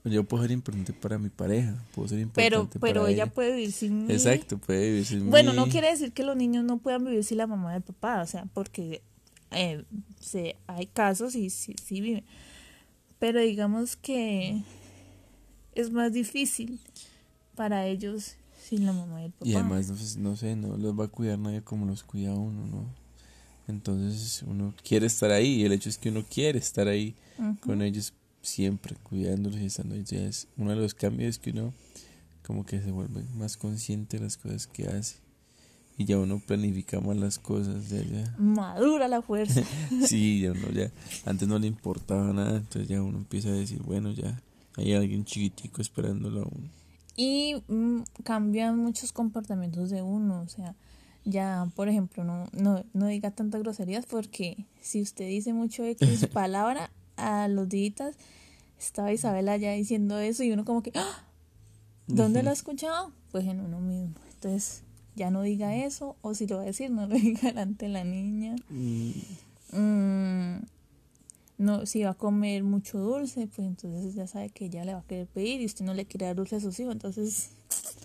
yo 0.05 0.25
puedo 0.25 0.43
ser 0.43 0.51
importante 0.51 0.91
para 0.91 1.17
mi 1.17 1.29
pareja, 1.29 1.81
puedo 1.95 2.09
ser 2.09 2.19
importante 2.19 2.49
pero, 2.49 2.69
pero 2.81 3.07
ella, 3.07 3.27
puede 3.27 3.55
vivir 3.55 3.71
sin 3.71 4.05
mí. 4.05 4.13
Exacto, 4.13 4.57
puede 4.57 4.89
vivir 4.89 5.05
sin 5.05 5.29
Bueno, 5.29 5.53
no 5.53 5.67
quiere 5.67 5.89
decir 5.89 6.11
que 6.11 6.23
los 6.23 6.35
niños 6.35 6.65
no 6.65 6.77
puedan 6.77 7.05
vivir 7.05 7.23
sin 7.23 7.37
la 7.37 7.47
mamá 7.47 7.71
del 7.71 7.83
papá, 7.83 8.21
o 8.21 8.25
sea, 8.25 8.45
porque 8.53 9.01
eh, 9.51 9.85
se, 10.19 10.57
hay 10.67 10.87
casos 10.87 11.35
y 11.35 11.49
sí, 11.49 11.75
sí 11.81 12.01
viven. 12.01 12.25
Pero 13.17 13.39
digamos 13.39 13.95
que 13.95 14.61
es 15.73 15.89
más 15.91 16.11
difícil 16.11 16.81
para 17.55 17.85
ellos 17.87 18.35
sin 18.63 18.85
la 18.85 18.93
mamá 18.93 19.19
del 19.19 19.31
papá. 19.31 19.47
Y 19.47 19.55
además, 19.55 20.17
no, 20.17 20.35
sé, 20.35 20.55
no 20.55 20.77
los 20.77 20.97
va 20.97 21.05
a 21.05 21.07
cuidar 21.09 21.37
nadie 21.37 21.61
como 21.61 21.85
los 21.85 22.03
cuida 22.03 22.33
uno, 22.33 22.65
¿no? 22.65 23.03
Entonces 23.67 24.43
uno 24.47 24.73
quiere 24.83 25.05
estar 25.05 25.31
ahí 25.31 25.61
y 25.61 25.65
el 25.65 25.71
hecho 25.71 25.89
es 25.89 25.97
que 25.97 26.09
uno 26.09 26.23
quiere 26.29 26.59
estar 26.59 26.87
ahí 26.87 27.15
con 27.61 27.81
ellos 27.81 28.13
siempre 28.41 28.95
cuidándolos 29.03 29.59
y 29.59 29.65
estando 29.65 29.95
ya 29.95 30.19
es 30.19 30.47
uno 30.57 30.71
de 30.71 30.75
los 30.75 30.93
cambios 30.93 31.39
que 31.39 31.51
uno 31.51 31.73
como 32.45 32.65
que 32.65 32.81
se 32.81 32.91
vuelve 32.91 33.23
más 33.35 33.55
consciente 33.55 34.17
de 34.17 34.23
las 34.23 34.35
cosas 34.35 34.67
que 34.67 34.87
hace 34.87 35.15
y 35.97 36.03
ya 36.03 36.17
uno 36.17 36.39
planifica 36.45 36.99
más 36.99 37.15
las 37.15 37.39
cosas 37.39 37.89
ya, 37.89 38.01
ya. 38.03 38.35
madura 38.37 39.07
la 39.07 39.21
fuerza 39.21 39.63
sí 40.05 40.41
ya 40.41 40.51
uno 40.51 40.69
ya 40.71 40.91
antes 41.25 41.47
no 41.47 41.57
le 41.57 41.67
importaba 41.67 42.33
nada 42.33 42.57
entonces 42.57 42.89
ya 42.89 43.01
uno 43.01 43.17
empieza 43.17 43.47
a 43.47 43.53
decir 43.53 43.81
bueno 43.81 44.11
ya 44.11 44.41
hay 44.75 44.93
alguien 44.93 45.23
chiquitico 45.23 45.81
esperándolo 45.81 46.41
a 46.41 46.45
uno 46.45 46.82
y 47.15 47.63
mm, 47.67 48.01
cambian 48.23 48.77
muchos 48.77 49.11
comportamientos 49.11 49.89
de 49.89 50.01
uno 50.01 50.41
o 50.41 50.47
sea 50.47 50.75
ya 51.25 51.69
por 51.75 51.87
ejemplo 51.87 52.23
no 52.23 52.47
no 52.53 52.83
no 52.93 53.07
diga 53.07 53.31
tantas 53.31 53.61
groserías 53.61 54.05
porque 54.05 54.65
si 54.81 55.01
usted 55.01 55.27
dice 55.27 55.53
mucho 55.53 55.83
X 55.83 56.27
palabra 56.33 56.89
a 57.15 57.47
los 57.47 57.69
días 57.69 58.15
estaba 58.85 59.11
Isabela 59.11 59.57
ya 59.57 59.71
diciendo 59.71 60.19
eso 60.19 60.43
y 60.43 60.51
uno 60.51 60.65
como 60.65 60.83
que, 60.83 60.91
¡Ah! 60.95 61.23
¿dónde 62.07 62.43
lo 62.43 62.49
ha 62.49 62.53
escuchado? 62.53 63.11
Pues 63.31 63.45
en 63.45 63.61
uno 63.61 63.79
mismo. 63.79 64.13
Entonces, 64.35 64.83
ya 65.15 65.31
no 65.31 65.41
diga 65.41 65.75
eso, 65.75 66.15
o 66.21 66.33
si 66.33 66.47
lo 66.47 66.57
va 66.57 66.63
a 66.63 66.65
decir, 66.65 66.91
no 66.91 67.07
lo 67.07 67.15
diga 67.19 67.49
delante 67.49 67.85
de 67.85 67.91
la 67.91 68.03
niña. 68.03 68.55
Mm. 68.69 69.11
Mm, 69.71 70.61
no, 71.63 71.85
si 71.85 72.03
va 72.03 72.11
a 72.11 72.13
comer 72.13 72.63
mucho 72.63 72.99
dulce, 72.99 73.47
pues 73.47 73.67
entonces 73.67 74.13
ya 74.13 74.27
sabe 74.27 74.49
que 74.49 74.65
ella 74.65 74.85
le 74.85 74.93
va 74.93 74.99
a 74.99 75.07
querer 75.07 75.27
pedir 75.27 75.61
y 75.61 75.65
usted 75.65 75.85
no 75.85 75.93
le 75.93 76.05
quiere 76.05 76.25
dar 76.27 76.35
dulce 76.35 76.57
a 76.57 76.59
sus 76.59 76.79
hijos. 76.79 76.93
Entonces, 76.93 77.51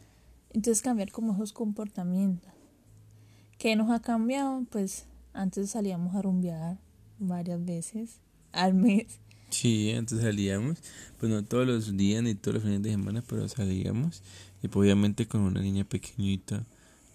entonces 0.52 0.82
cambiar 0.82 1.10
como 1.10 1.34
esos 1.34 1.52
comportamientos. 1.52 2.52
¿Qué 3.58 3.74
nos 3.74 3.90
ha 3.90 4.00
cambiado? 4.00 4.64
Pues 4.70 5.06
antes 5.32 5.70
salíamos 5.70 6.14
a 6.14 6.22
rumbear 6.22 6.78
varias 7.18 7.64
veces 7.64 8.20
al 8.52 8.74
mes. 8.74 9.18
Sí, 9.50 9.92
antes 9.92 10.20
salíamos, 10.20 10.78
pues 11.18 11.32
no 11.32 11.42
todos 11.44 11.66
los 11.66 11.96
días 11.96 12.22
ni 12.22 12.34
todos 12.34 12.56
los 12.56 12.64
fines 12.64 12.82
de 12.82 12.90
semana, 12.90 13.24
pero 13.26 13.48
salíamos. 13.48 14.22
Y 14.62 14.68
pues 14.68 14.84
obviamente 14.84 15.26
con 15.26 15.40
una 15.40 15.60
niña 15.60 15.84
pequeñita, 15.84 16.64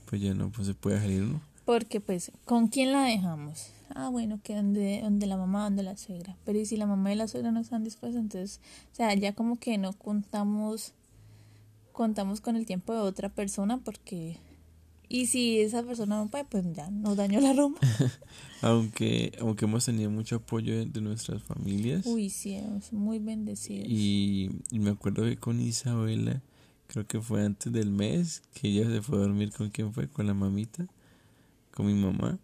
pues 0.08 0.22
ya 0.22 0.34
no 0.34 0.50
pues 0.50 0.68
se 0.68 0.74
puede 0.74 1.00
salir, 1.00 1.22
¿no? 1.22 1.53
Porque 1.66 2.02
pues, 2.02 2.32
¿con 2.46 2.68
quién 2.68 2.92
la 2.92 3.04
dejamos? 3.04 3.72
Ah, 3.96 4.10
bueno, 4.10 4.40
que 4.44 4.56
donde, 4.56 5.02
donde 5.02 5.28
la 5.28 5.38
mamá, 5.38 5.64
donde 5.64 5.84
la 5.84 5.98
suegra. 5.98 6.36
Pero 6.46 6.60
y 6.60 6.66
si 6.66 6.78
la 6.78 6.88
mamá 6.88 7.14
y 7.14 7.16
la 7.16 7.28
suegra 7.28 7.52
no 7.52 7.60
están 7.60 7.84
dispuestas, 7.84 8.22
entonces, 8.22 8.60
o 8.92 8.96
sea, 8.96 9.14
ya 9.14 9.34
como 9.34 9.60
que 9.60 9.78
no 9.78 9.94
contamos, 9.94 10.94
contamos 11.92 12.42
con 12.42 12.56
el 12.56 12.66
tiempo 12.66 12.94
de 12.94 13.00
otra 13.00 13.30
persona 13.30 13.78
porque 13.78 14.38
y 15.14 15.28
si 15.28 15.60
esa 15.60 15.84
persona 15.84 16.18
no 16.18 16.28
puede, 16.28 16.46
pues 16.46 16.66
ya 16.74 16.90
nos 16.90 17.16
dañó 17.16 17.40
la 17.40 17.54
Roma. 17.54 17.78
aunque, 18.64 19.32
aunque 19.40 19.66
hemos 19.66 19.86
tenido 19.86 20.10
mucho 20.10 20.38
apoyo 20.38 20.86
de, 20.86 21.02
nuestras 21.02 21.44
familias. 21.44 22.08
Uy, 22.08 22.32
sí, 22.32 22.60
muy 22.92 23.20
bendecidos. 23.20 23.88
Y, 23.88 24.50
me 24.72 24.90
acuerdo 24.90 25.24
que 25.26 25.38
con 25.38 25.62
Isabela, 25.62 26.42
creo 26.88 27.06
que 27.06 27.22
fue 27.22 27.46
antes 27.46 27.72
del 27.72 27.92
mes, 27.92 28.42
que 28.56 28.70
ella 28.70 28.90
se 28.90 29.04
fue 29.04 29.20
a 29.20 29.22
dormir 29.22 29.52
con 29.52 29.70
quién 29.70 29.94
fue, 29.94 30.08
con 30.08 30.26
la 30.26 30.34
mamita, 30.34 30.88
con 31.74 31.88
mi 31.88 31.94
mamá. 31.94 32.40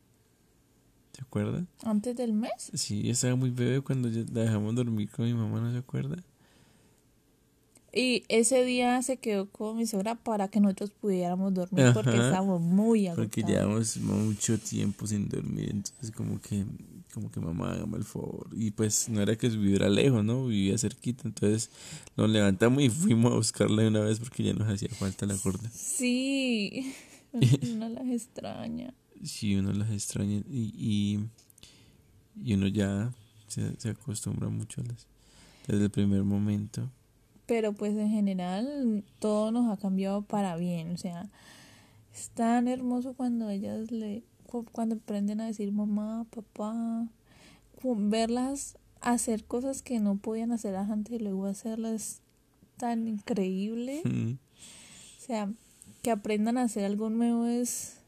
¿Se 1.13 1.21
acuerda? 1.21 1.65
¿Antes 1.83 2.15
del 2.15 2.33
mes? 2.33 2.71
Sí, 2.73 3.01
ella 3.01 3.11
estaba 3.11 3.35
muy 3.35 3.49
bebé 3.49 3.81
cuando 3.81 4.09
la 4.09 4.41
dejamos 4.41 4.73
dormir 4.75 5.09
con 5.09 5.25
mi 5.25 5.33
mamá, 5.33 5.59
¿no 5.59 5.71
se 5.71 5.77
acuerda? 5.77 6.17
Y 7.91 8.23
ese 8.27 8.63
día 8.63 9.01
se 9.01 9.17
quedó 9.17 9.49
con 9.49 9.77
mi 9.77 9.87
suegra 9.87 10.15
para 10.15 10.47
que 10.47 10.59
nosotros 10.59 10.91
pudiéramos 10.91 11.53
dormir 11.53 11.87
porque 11.93 12.11
estábamos 12.11 12.61
muy 12.61 13.07
agotados. 13.07 13.27
Porque 13.27 13.43
llevamos 13.43 13.97
mucho 13.97 14.59
tiempo 14.59 15.07
sin 15.07 15.27
dormir, 15.27 15.71
entonces 15.71 16.11
como 16.11 16.39
que, 16.39 16.65
como 17.13 17.31
que 17.31 17.39
mamá, 17.39 17.71
hágame 17.71 17.97
el 17.97 18.03
favor. 18.03 18.47
Y 18.53 18.71
pues 18.71 19.09
no 19.09 19.21
era 19.21 19.35
que 19.35 19.49
viviera 19.49 19.89
lejos, 19.89 20.23
¿no? 20.23 20.45
Vivía 20.45 20.77
cerquita, 20.77 21.23
entonces 21.25 21.71
nos 22.15 22.29
levantamos 22.29 22.83
y 22.83 22.89
fuimos 22.89 23.33
a 23.33 23.35
buscarla 23.35 23.81
de 23.81 23.87
una 23.87 24.01
vez 24.01 24.19
porque 24.19 24.43
ya 24.43 24.53
nos 24.53 24.69
hacía 24.69 24.89
falta 24.89 25.25
la 25.25 25.35
corda. 25.37 25.69
Sí, 25.73 26.93
uno 27.73 27.89
las 27.89 28.07
extraña. 28.07 28.93
Sí, 29.23 29.55
uno 29.55 29.73
las 29.73 29.91
extraña 29.91 30.41
y, 30.49 31.19
y, 32.41 32.53
uno 32.53 32.67
ya 32.67 33.11
se, 33.47 33.79
se, 33.79 33.89
acostumbra 33.89 34.49
mucho 34.49 34.81
a 34.81 34.85
las, 34.85 35.07
desde 35.67 35.85
el 35.85 35.91
primer 35.91 36.23
momento. 36.23 36.89
Pero 37.45 37.73
pues 37.73 37.95
en 37.95 38.09
general 38.09 39.03
todo 39.19 39.51
nos 39.51 39.71
ha 39.71 39.77
cambiado 39.77 40.21
para 40.21 40.55
bien, 40.55 40.91
o 40.91 40.97
sea, 40.97 41.29
es 42.13 42.29
tan 42.29 42.67
hermoso 42.67 43.13
cuando 43.13 43.49
ellas 43.49 43.91
le 43.91 44.23
cuando 44.71 44.95
aprenden 44.95 45.41
a 45.41 45.45
decir 45.45 45.71
mamá, 45.71 46.25
papá, 46.31 47.07
verlas 47.83 48.77
hacer 49.01 49.45
cosas 49.45 49.81
que 49.81 49.99
no 49.99 50.17
podían 50.17 50.51
hacer 50.51 50.75
antes 50.75 51.13
y 51.13 51.19
luego 51.19 51.45
hacerlas 51.45 52.21
tan 52.77 53.07
increíble. 53.07 54.01
O 55.19 55.31
sea, 55.31 55.53
que 56.01 56.09
aprendan 56.09 56.57
a 56.57 56.63
hacer 56.63 56.85
algo 56.85 57.11
nuevo 57.11 57.45
es, 57.45 57.99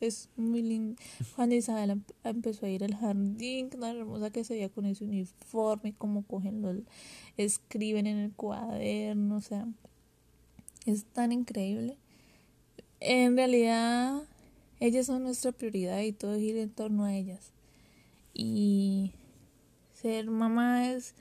es 0.00 0.28
muy 0.36 0.62
lindo. 0.62 1.00
Juan 1.36 1.52
Isabel 1.52 2.02
empezó 2.24 2.66
a 2.66 2.70
ir 2.70 2.84
al 2.84 2.94
jardín, 2.94 3.70
tan 3.70 3.82
hermosa 3.84 4.30
que 4.30 4.44
se 4.44 4.54
veía 4.54 4.68
con 4.68 4.86
ese 4.86 5.04
uniforme, 5.04 5.94
cómo 5.96 6.22
cogen 6.22 6.62
los, 6.62 6.76
escriben 7.36 8.06
en 8.06 8.18
el 8.18 8.32
cuaderno, 8.32 9.36
o 9.36 9.40
sea, 9.40 9.66
es 10.86 11.04
tan 11.04 11.32
increíble. 11.32 11.96
En 13.00 13.36
realidad, 13.36 14.22
ellas 14.78 15.06
son 15.06 15.22
nuestra 15.22 15.52
prioridad 15.52 16.00
y 16.00 16.12
todo 16.12 16.36
gira 16.36 16.62
en 16.62 16.70
torno 16.70 17.04
a 17.04 17.14
ellas. 17.14 17.52
Y 18.34 19.12
ser 19.92 20.30
mamá 20.30 20.90
es, 20.90 21.14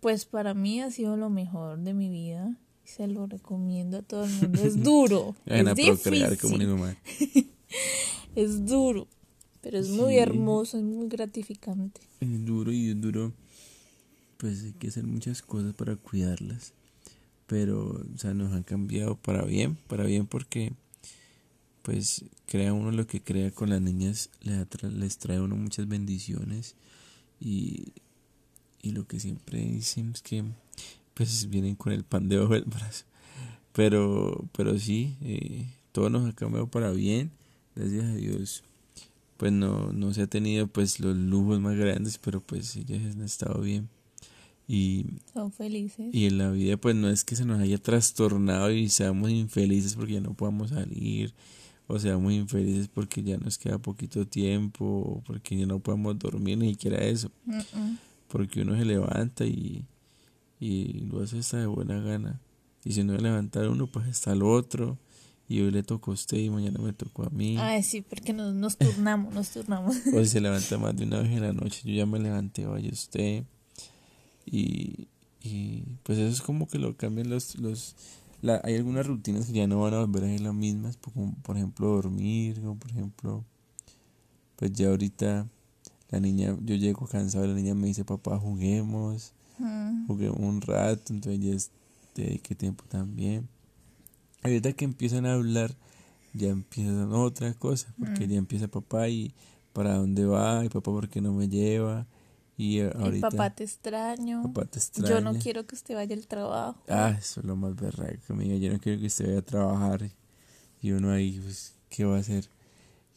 pues 0.00 0.26
para 0.26 0.54
mí 0.54 0.80
ha 0.80 0.90
sido 0.90 1.16
lo 1.16 1.30
mejor 1.30 1.78
de 1.78 1.94
mi 1.94 2.10
vida. 2.10 2.56
Se 2.84 3.06
lo 3.06 3.26
recomiendo 3.26 3.98
a 3.98 4.02
todo 4.02 4.24
el 4.24 4.30
mundo. 4.32 4.62
Es 4.62 4.82
duro. 4.82 5.34
es 5.46 5.74
difícil. 5.74 6.38
Como 6.38 6.56
es 8.34 8.66
duro. 8.66 9.08
Pero 9.62 9.78
es 9.78 9.88
muy 9.88 10.18
hermoso, 10.18 10.76
es 10.76 10.84
muy 10.84 11.08
gratificante. 11.08 12.00
Es 12.20 12.44
duro 12.44 12.70
y 12.70 12.90
es 12.90 13.00
duro. 13.00 13.32
Pues 14.36 14.62
hay 14.62 14.72
que 14.72 14.88
hacer 14.88 15.04
muchas 15.04 15.40
cosas 15.40 15.72
para 15.74 15.96
cuidarlas. 15.96 16.74
Pero, 17.46 18.02
o 18.14 18.18
sea, 18.18 18.34
nos 18.34 18.52
han 18.52 18.62
cambiado 18.62 19.16
para 19.16 19.44
bien. 19.44 19.76
Para 19.88 20.04
bien 20.04 20.26
porque 20.26 20.72
pues 21.84 22.24
crea 22.46 22.72
uno 22.72 22.90
lo 22.90 23.06
que 23.06 23.20
crea 23.20 23.50
con 23.50 23.68
las 23.68 23.80
niñas, 23.80 24.30
les, 24.40 25.18
trae 25.18 25.38
uno 25.38 25.54
muchas 25.54 25.86
bendiciones 25.86 26.76
y, 27.38 27.92
y 28.80 28.92
lo 28.92 29.06
que 29.06 29.20
siempre 29.20 29.60
dicen 29.60 30.12
es 30.14 30.22
que 30.22 30.44
pues 31.12 31.50
vienen 31.50 31.74
con 31.74 31.92
el 31.92 32.02
pan 32.02 32.28
debajo 32.28 32.54
del 32.54 32.64
brazo. 32.64 33.04
Pero, 33.74 34.48
pero 34.56 34.78
sí, 34.78 35.16
eh, 35.20 35.66
todo 35.92 36.08
nos 36.08 36.26
ha 36.26 36.32
cambiado 36.32 36.68
para 36.68 36.90
bien, 36.90 37.30
gracias 37.74 38.04
a 38.04 38.14
Dios. 38.14 38.64
Pues 39.36 39.52
no, 39.52 39.92
no 39.92 40.14
se 40.14 40.22
ha 40.22 40.26
tenido 40.26 40.66
pues 40.68 41.00
los 41.00 41.16
lujos 41.16 41.60
más 41.60 41.76
grandes, 41.76 42.18
pero 42.18 42.40
pues 42.40 42.76
ellas 42.76 43.14
han 43.14 43.22
estado 43.22 43.60
bien. 43.60 43.88
Y, 44.66 45.06
Son 45.32 45.52
felices. 45.52 46.14
Y 46.14 46.26
en 46.26 46.38
la 46.38 46.50
vida 46.50 46.76
pues 46.76 46.94
no 46.94 47.10
es 47.10 47.24
que 47.24 47.36
se 47.36 47.44
nos 47.44 47.60
haya 47.60 47.78
trastornado 47.78 48.70
y 48.70 48.88
seamos 48.88 49.30
infelices 49.30 49.94
porque 49.94 50.14
ya 50.14 50.20
no 50.20 50.34
podamos 50.34 50.70
salir 50.70 51.34
o 51.86 51.98
sea, 51.98 52.16
muy 52.16 52.36
infelices 52.36 52.88
porque 52.88 53.22
ya 53.22 53.36
nos 53.36 53.58
queda 53.58 53.78
poquito 53.78 54.26
tiempo, 54.26 55.22
porque 55.26 55.56
ya 55.56 55.66
no 55.66 55.80
podemos 55.80 56.18
dormir, 56.18 56.58
ni 56.58 56.70
siquiera 56.70 56.98
eso. 56.98 57.30
Porque 58.28 58.62
uno 58.62 58.76
se 58.76 58.84
levanta 58.84 59.44
y, 59.44 59.84
y 60.58 61.00
lo 61.10 61.22
hace 61.22 61.38
hasta 61.38 61.58
de 61.58 61.66
buena 61.66 62.00
gana. 62.00 62.40
Y 62.84 62.92
si 62.92 63.04
no 63.04 63.16
levanta 63.16 63.68
uno, 63.68 63.86
pues 63.86 64.08
está 64.08 64.32
el 64.32 64.42
otro. 64.42 64.98
Y 65.48 65.60
hoy 65.60 65.70
le 65.70 65.82
tocó 65.82 66.10
a 66.10 66.14
usted 66.14 66.38
y 66.38 66.48
mañana 66.48 66.80
me 66.80 66.92
tocó 66.92 67.24
a 67.24 67.30
mí. 67.30 67.56
Ay, 67.58 67.82
sí, 67.82 68.00
porque 68.00 68.32
nos, 68.32 68.54
nos 68.54 68.78
turnamos, 68.78 69.34
nos 69.34 69.50
turnamos. 69.50 69.96
o 70.14 70.20
si 70.20 70.26
se 70.30 70.40
levanta 70.40 70.78
más 70.78 70.96
de 70.96 71.04
una 71.04 71.20
vez 71.20 71.30
en 71.30 71.42
la 71.42 71.52
noche, 71.52 71.82
yo 71.84 71.94
ya 71.94 72.06
me 72.06 72.18
levanté, 72.18 72.64
vaya 72.66 72.90
usted. 72.90 73.44
Y, 74.46 75.08
y 75.42 75.82
pues 76.02 76.18
eso 76.18 76.32
es 76.32 76.40
como 76.40 76.66
que 76.66 76.78
lo 76.78 76.96
cambian 76.96 77.28
los, 77.28 77.56
los, 77.56 77.94
hay 78.62 78.76
algunas 78.76 79.06
rutinas 79.06 79.46
que 79.46 79.52
ya 79.52 79.66
no 79.66 79.80
van 79.80 79.94
a 79.94 80.00
volver 80.00 80.24
a 80.24 80.28
ser 80.28 80.40
las 80.40 80.54
mismas, 80.54 80.96
como 80.96 81.34
por 81.42 81.56
ejemplo 81.56 81.88
dormir, 81.88 82.60
o 82.64 82.74
por 82.74 82.90
ejemplo, 82.90 83.44
pues 84.56 84.72
ya 84.72 84.88
ahorita 84.88 85.46
la 86.10 86.20
niña, 86.20 86.56
yo 86.62 86.74
llego 86.76 87.06
cansado, 87.06 87.46
la 87.46 87.54
niña 87.54 87.74
me 87.74 87.88
dice, 87.88 88.04
papá, 88.04 88.38
juguemos, 88.38 89.32
juguemos 90.06 90.38
un 90.40 90.60
rato, 90.60 91.12
entonces 91.12 91.40
ya 91.40 91.54
es 91.54 91.70
de 92.14 92.38
qué 92.38 92.54
tiempo 92.54 92.84
también. 92.88 93.48
Ahorita 94.44 94.74
que 94.74 94.84
empiezan 94.84 95.24
a 95.24 95.32
hablar, 95.32 95.74
ya 96.34 96.48
empiezan 96.50 97.10
otra 97.12 97.54
cosa, 97.54 97.94
porque 97.98 98.28
ya 98.28 98.36
empieza 98.36 98.68
papá 98.68 99.08
y 99.08 99.34
para 99.72 99.94
dónde 99.94 100.26
va, 100.26 100.62
y 100.64 100.68
papá, 100.68 100.90
¿por 100.90 101.08
qué 101.08 101.22
no 101.22 101.32
me 101.32 101.48
lleva? 101.48 102.06
Y 102.58 102.80
ahorita. 102.80 103.30
papá 103.30 103.50
te 103.50 103.64
extraño. 103.64 104.52
Yo 104.98 105.20
no 105.22 105.34
quiero 105.38 105.66
que 105.66 105.74
usted 105.74 105.94
vaya 105.94 106.14
al 106.14 106.26
trabajo. 106.26 106.78
Ah, 106.90 107.16
eso 107.18 107.40
es 107.40 107.46
lo 107.46 107.56
más 107.56 107.74
berraco, 107.74 108.34
amiga. 108.34 108.54
Yo 108.56 108.70
no 108.70 108.78
quiero 108.78 109.00
que 109.00 109.06
usted 109.06 109.26
vaya 109.26 109.38
a 109.38 109.42
trabajar. 109.42 110.10
Y 110.82 110.92
uno 110.92 111.10
ahí, 111.10 111.40
pues, 111.42 111.74
¿qué 111.88 112.04
va 112.04 112.16
a 112.16 112.20
hacer? 112.20 112.48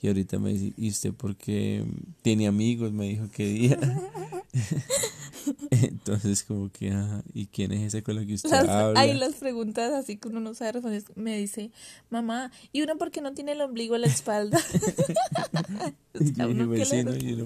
Y 0.01 0.07
ahorita 0.07 0.39
me 0.39 0.53
dice, 0.53 0.73
¿y 0.77 0.89
usted 0.89 1.13
por 1.13 1.35
qué 1.35 1.85
tiene 2.21 2.47
amigos? 2.47 2.93
Me 2.93 3.09
dijo 3.09 3.27
que 3.29 3.47
día. 3.47 3.77
Entonces, 5.71 6.43
como 6.43 6.71
que, 6.71 6.93
¿y 7.33 7.47
quién 7.47 7.71
es 7.71 7.87
ese 7.87 8.03
con 8.03 8.17
el 8.17 8.27
que 8.27 8.35
usted 8.35 8.51
habla? 8.51 8.99
Hay 8.99 9.13
las 9.13 9.35
preguntas 9.35 9.93
así 9.93 10.17
que 10.17 10.27
uno 10.27 10.39
no 10.39 10.53
sabe 10.53 10.73
responder. 10.73 11.03
Me 11.15 11.37
dice, 11.37 11.71
mamá, 12.09 12.51
¿y 12.71 12.81
uno 12.81 12.97
por 12.97 13.11
qué 13.11 13.21
no 13.21 13.33
tiene 13.33 13.53
el 13.53 13.61
ombligo 13.61 13.95
en 13.95 14.01
la 14.01 14.07
espalda? 14.07 14.59
y 16.19 16.33
yo 16.33 16.47
dije, 16.47 17.03
yo 17.03 17.37
no, 17.37 17.45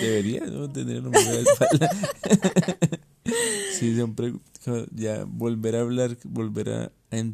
debería 0.00 0.46
¿no? 0.46 0.70
tener 0.70 0.96
el 0.96 1.06
ombligo 1.06 1.30
en 1.30 1.44
la 1.44 1.50
espalda. 1.50 1.90
sí, 3.72 3.94
siempre 3.94 4.32
ya 4.94 5.24
volver 5.24 5.76
a 5.76 5.80
hablar, 5.80 6.16
volver 6.24 6.70
a, 6.70 6.92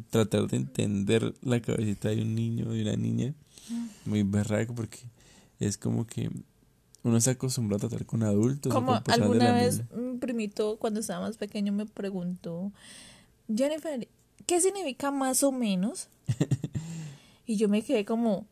tratar 0.09 0.47
de 0.47 0.57
entender 0.57 1.33
la 1.41 1.61
cabecita 1.61 2.09
de 2.09 2.21
un 2.21 2.35
niño, 2.35 2.69
de 2.69 2.81
una 2.81 2.95
niña, 2.95 3.33
muy 4.05 4.23
berraco, 4.23 4.73
porque 4.73 4.99
es 5.59 5.77
como 5.77 6.07
que 6.07 6.31
uno 7.03 7.21
se 7.21 7.31
acostumbra 7.31 7.77
a 7.77 7.79
tratar 7.79 8.05
con 8.05 8.23
adultos. 8.23 8.73
Como 8.73 9.01
alguna 9.07 9.53
vez 9.53 9.83
un 9.91 10.19
primito 10.19 10.77
cuando 10.77 10.99
estaba 10.99 11.21
más 11.21 11.37
pequeño 11.37 11.71
me 11.71 11.85
preguntó, 11.85 12.71
Jennifer, 13.53 14.07
¿qué 14.45 14.61
significa 14.61 15.11
más 15.11 15.43
o 15.43 15.51
menos? 15.51 16.09
y 17.45 17.57
yo 17.57 17.69
me 17.69 17.81
quedé 17.81 18.05
como, 18.05 18.33
o 18.35 18.45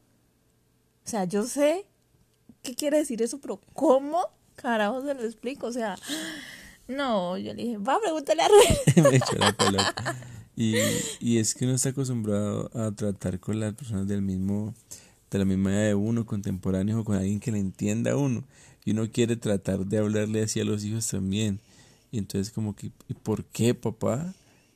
sea, 1.03 1.25
yo 1.25 1.43
sé 1.43 1.86
qué 2.62 2.75
quiere 2.75 2.97
decir 2.97 3.21
eso, 3.21 3.39
pero 3.39 3.60
¿cómo 3.73 4.21
carajo 4.55 5.01
se 5.01 5.13
lo 5.13 5.23
explico? 5.23 5.67
O 5.67 5.73
sea, 5.73 5.97
no, 6.88 7.38
yo 7.38 7.53
le 7.53 7.63
dije, 7.63 7.77
va, 7.77 7.99
pregúntale 7.99 8.41
a 8.41 8.47
Rubén. 8.47 9.03
me 9.12 9.17
echó 9.17 9.36
la 9.38 9.53
pelota. 9.53 10.15
Y, 10.58 10.77
y 11.19 11.39
es 11.39 11.53
que 11.53 11.65
uno 11.65 11.73
está 11.73 11.89
acostumbrado 11.89 12.71
a 12.73 12.89
tratar 12.93 13.41
con 13.41 13.60
las 13.60 13.73
personas 13.73 14.08
del 14.08 14.21
mismo 14.21 14.73
de 15.35 15.39
la 15.39 15.45
misma 15.45 15.73
edad 15.73 15.87
de 15.87 15.95
uno, 15.95 16.25
contemporáneos 16.25 16.99
o 16.99 17.03
con 17.03 17.15
alguien 17.15 17.39
que 17.39 17.51
le 17.51 17.59
entienda 17.59 18.11
a 18.11 18.17
uno. 18.17 18.43
Y 18.83 18.91
uno 18.91 19.09
quiere 19.11 19.35
tratar 19.35 19.85
de 19.85 19.97
hablarle 19.97 20.43
así 20.43 20.59
a 20.59 20.65
los 20.65 20.83
hijos 20.83 21.07
también. 21.07 21.59
Y 22.11 22.17
entonces 22.17 22.53
como 22.53 22.75
que, 22.75 22.91
¿y 23.07 23.13
por 23.13 23.45
qué 23.45 23.73
papá? 23.73 24.33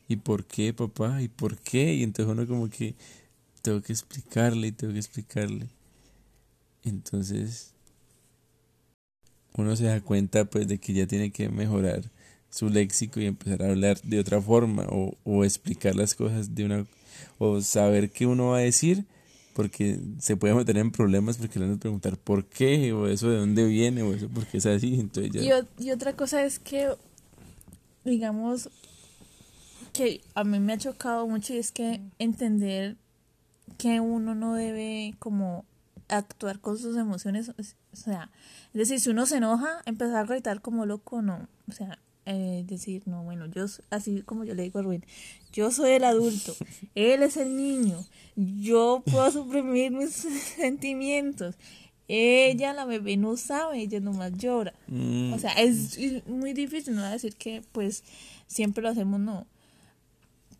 ¿Y 0.07 0.17
por 0.17 0.45
qué 0.45 0.73
papá? 0.73 1.21
¿Y 1.21 1.27
por 1.27 1.57
qué? 1.57 1.93
Y 1.93 2.03
entonces 2.03 2.31
uno 2.31 2.47
como 2.47 2.69
que 2.69 2.95
tengo 3.61 3.81
que 3.81 3.93
explicarle 3.93 4.67
y 4.67 4.71
tengo 4.71 4.93
que 4.93 4.99
explicarle. 4.99 5.67
Entonces 6.83 7.73
uno 9.55 9.75
se 9.75 9.85
da 9.85 10.01
cuenta 10.01 10.45
pues 10.45 10.67
de 10.67 10.79
que 10.79 10.93
ya 10.93 11.05
tiene 11.07 11.31
que 11.31 11.49
mejorar 11.49 12.03
su 12.49 12.69
léxico 12.69 13.19
y 13.19 13.25
empezar 13.25 13.61
a 13.61 13.69
hablar 13.69 14.01
de 14.01 14.19
otra 14.19 14.41
forma 14.41 14.85
o, 14.89 15.15
o 15.23 15.43
explicar 15.43 15.95
las 15.95 16.15
cosas 16.15 16.55
de 16.55 16.65
una 16.65 16.85
o 17.37 17.61
saber 17.61 18.09
qué 18.09 18.25
uno 18.25 18.49
va 18.49 18.57
a 18.57 18.61
decir 18.61 19.05
porque 19.59 19.99
se 20.19 20.37
puede 20.37 20.53
meter 20.53 20.77
en 20.77 20.89
problemas 20.89 21.35
porque 21.35 21.59
le 21.59 21.65
van 21.65 21.75
a 21.75 21.79
preguntar 21.81 22.15
por 22.15 22.45
qué 22.45 22.93
o 22.93 23.07
eso 23.07 23.29
de 23.29 23.39
dónde 23.39 23.65
viene 23.65 24.03
o 24.03 24.13
eso 24.13 24.29
porque 24.33 24.59
es 24.59 24.65
así. 24.65 24.97
Entonces 24.97 25.33
ya... 25.33 25.65
y, 25.77 25.91
otra 25.91 26.13
cosa 26.13 26.45
es 26.45 26.59
que, 26.59 26.87
digamos, 28.05 28.69
que 29.91 30.21
a 30.33 30.45
mí 30.45 30.61
me 30.61 30.71
ha 30.71 30.77
chocado 30.77 31.27
mucho 31.27 31.53
y 31.53 31.57
es 31.57 31.73
que 31.73 31.99
entender 32.19 32.95
que 33.77 33.99
uno 33.99 34.33
no 34.33 34.53
debe 34.53 35.13
como 35.19 35.65
actuar 36.07 36.61
con 36.61 36.77
sus 36.77 36.95
emociones, 36.95 37.49
o 37.49 37.95
sea, 37.97 38.31
es 38.73 38.79
decir, 38.79 39.01
si 39.01 39.09
uno 39.09 39.25
se 39.25 39.39
enoja, 39.39 39.81
empezar 39.85 40.15
a 40.15 40.23
gritar 40.23 40.61
como 40.61 40.85
loco, 40.85 41.21
no, 41.21 41.49
o 41.67 41.71
sea, 41.73 41.99
eh, 42.31 42.63
decir, 42.67 43.01
no, 43.07 43.23
bueno, 43.23 43.47
yo, 43.47 43.65
así 43.89 44.21
como 44.21 44.43
yo 44.43 44.53
le 44.53 44.61
digo 44.61 44.77
a 44.77 44.83
Rubén, 44.83 45.03
yo 45.51 45.71
soy 45.71 45.93
el 45.93 46.03
adulto, 46.03 46.55
él 46.95 47.23
es 47.23 47.37
el 47.37 47.57
niño, 47.57 48.05
yo 48.35 49.01
puedo 49.03 49.31
suprimir 49.31 49.91
mis 49.91 50.11
sentimientos. 50.55 51.55
Ella, 52.07 52.73
la 52.73 52.85
bebé, 52.85 53.17
no 53.17 53.35
sabe, 53.35 53.81
ella 53.81 53.99
nomás 53.99 54.33
llora. 54.33 54.73
Mm. 54.87 55.33
O 55.33 55.39
sea, 55.39 55.53
es, 55.53 55.97
muy 56.27 56.53
difícil, 56.53 56.93
no 56.95 57.03
decir 57.03 57.35
que 57.35 57.63
pues 57.71 58.03
siempre 58.45 58.83
lo 58.83 58.89
hacemos, 58.89 59.19
no. 59.19 59.47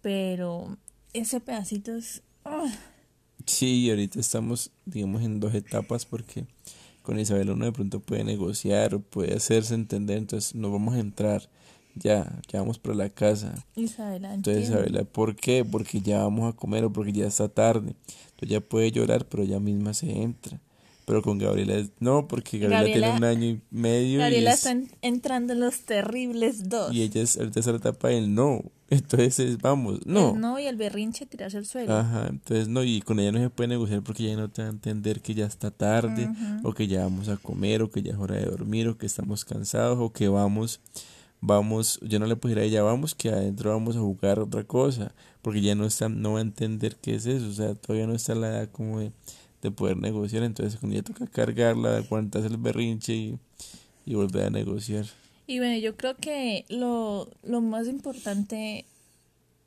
Pero 0.01 0.75
ese 1.13 1.39
pedacito 1.39 1.95
es... 1.95 2.23
Sí, 3.45 3.89
ahorita 3.91 4.19
estamos, 4.19 4.71
digamos, 4.86 5.21
en 5.21 5.39
dos 5.39 5.53
etapas 5.53 6.05
porque 6.05 6.45
con 7.03 7.19
Isabel 7.19 7.51
uno 7.51 7.65
de 7.65 7.71
pronto 7.71 7.99
puede 7.99 8.23
negociar 8.23 8.95
o 8.95 9.01
puede 9.01 9.36
hacerse 9.36 9.75
entender, 9.75 10.17
entonces 10.17 10.55
no 10.55 10.71
vamos 10.71 10.95
a 10.95 10.99
entrar 10.99 11.47
ya, 11.95 12.39
ya 12.47 12.60
vamos 12.60 12.80
para 12.80 12.95
la 12.95 13.10
casa. 13.10 13.54
Isabela, 13.75 14.34
Entonces, 14.34 14.69
Isabela, 14.69 15.04
¿por 15.04 15.36
qué? 15.36 15.65
Porque 15.65 16.02
ya 16.02 16.23
vamos 16.23 16.54
a 16.54 16.56
comer 16.56 16.86
o 16.86 16.93
porque 16.93 17.12
ya 17.12 17.28
está 17.28 17.49
tarde. 17.49 17.95
Entonces 18.32 18.49
ya 18.49 18.62
puede 18.62 18.91
llorar, 18.91 19.28
pero 19.28 19.43
ella 19.43 19.60
misma 19.60 19.93
se 19.93 20.12
entra. 20.12 20.60
Pero 21.10 21.23
con 21.23 21.39
Gabriela 21.39 21.84
no, 21.99 22.28
porque 22.28 22.60
Gabriela, 22.60 23.08
tiene 23.08 23.17
un 23.17 23.23
año 23.23 23.45
y 23.47 23.62
medio. 23.71 24.19
Gabriela 24.19 24.52
está 24.52 24.78
entrando 25.02 25.54
en 25.54 25.60
los 25.60 25.80
terribles 25.82 26.69
dos. 26.69 26.93
Y 26.93 27.02
ella 27.02 27.23
es, 27.23 27.36
ahorita 27.36 27.63
se 27.63 27.71
la 27.71 27.78
etapa 27.78 28.10
del 28.10 28.36
no. 28.36 28.62
Entonces, 28.91 29.58
vamos, 29.58 30.06
no. 30.06 30.36
El 30.36 30.41
no 30.41 30.60
y 30.60 30.65
el 30.67 30.75
berrinche 30.75 31.25
tirarse 31.25 31.58
al 31.58 31.65
suelo. 31.65 31.95
Ajá, 31.95 32.28
entonces 32.30 32.67
no, 32.67 32.84
y 32.84 33.02
con 33.02 33.19
ella 33.19 33.32
no 33.32 33.39
se 33.39 33.49
puede 33.49 33.69
negociar 33.69 34.04
porque 34.04 34.25
ella 34.25 34.38
no 34.38 34.49
te 34.49 34.62
va 34.62 34.67
a 34.67 34.71
entender 34.71 35.21
que 35.21 35.34
ya 35.34 35.47
está 35.47 35.71
tarde, 35.71 36.30
o 36.63 36.73
que 36.73 36.88
ya 36.88 37.02
vamos 37.02 37.28
a 37.28 37.38
comer, 37.38 37.82
o 37.82 37.89
que 37.89 38.04
ya 38.04 38.13
es 38.13 38.19
hora 38.19 38.36
de 38.36 38.45
dormir, 38.45 38.88
o 38.88 38.97
que 38.97 39.08
estamos 39.08 39.45
cansados, 39.45 39.97
o 39.99 40.12
que 40.12 40.28
vamos 40.28 40.80
vamos, 41.41 41.99
yo 42.02 42.19
no 42.19 42.25
le 42.25 42.36
decir 42.36 42.60
a 42.60 42.63
ella, 42.63 42.84
vamos, 42.84 43.15
que 43.15 43.30
adentro 43.30 43.71
vamos 43.71 43.95
a 43.95 43.99
jugar 43.99 44.39
otra 44.39 44.63
cosa, 44.63 45.13
porque 45.41 45.62
ya 45.62 45.75
no 45.75 45.86
está, 45.86 46.10
no 46.10 46.34
va 46.34 46.39
a 46.39 46.41
entender 46.41 46.97
qué 46.97 47.15
es 47.15 47.25
eso, 47.25 47.47
o 47.47 47.54
sea, 47.54 47.75
todavía 47.75 48.08
no 48.08 48.15
está 48.15 48.36
la 48.36 48.49
edad 48.49 48.69
como 48.71 48.99
de, 48.99 49.12
poder 49.71 49.97
negociar, 49.97 50.43
entonces 50.43 50.80
cuando 50.80 50.95
ya 50.95 51.04
toca 51.04 51.28
cargarla, 51.28 51.97
aguantarse 51.97 52.47
el 52.47 52.58
berrinche 52.58 53.13
y, 53.13 53.39
y 54.06 54.15
volver 54.15 54.45
a 54.45 54.49
negociar. 54.49 55.06
Y 55.47 55.60
bueno, 55.60 55.78
yo 55.78 55.97
creo 55.97 56.15
que 56.15 56.65
lo, 56.69 57.30
lo 57.43 57.60
más 57.60 57.88
importante, 57.88 58.86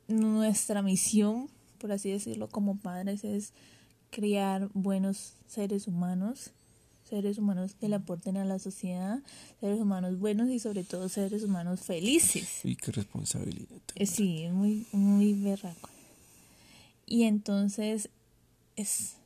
nuestra 0.07 0.81
misión, 0.81 1.49
por 1.77 1.91
así 1.91 2.09
decirlo, 2.09 2.47
como 2.47 2.77
padres, 2.77 3.23
es 3.23 3.53
criar 4.09 4.69
buenos 4.73 5.33
seres 5.47 5.87
humanos 5.87 6.51
seres 7.13 7.37
humanos 7.37 7.75
que 7.79 7.87
le 7.87 7.95
aporten 7.95 8.37
a 8.37 8.45
la 8.45 8.57
sociedad, 8.57 9.19
seres 9.59 9.79
humanos 9.79 10.17
buenos 10.17 10.49
y 10.49 10.57
sobre 10.57 10.83
todo 10.83 11.09
seres 11.09 11.43
humanos 11.43 11.81
felices. 11.81 12.61
Y 12.63 12.75
qué 12.75 12.91
responsabilidad. 12.91 13.67
Eh, 13.93 14.07
sí, 14.07 14.47
muy, 14.51 14.87
muy 14.91 15.33
berraco. 15.33 15.89
Y 17.05 17.23
entonces 17.23 18.09
es, 18.75 19.17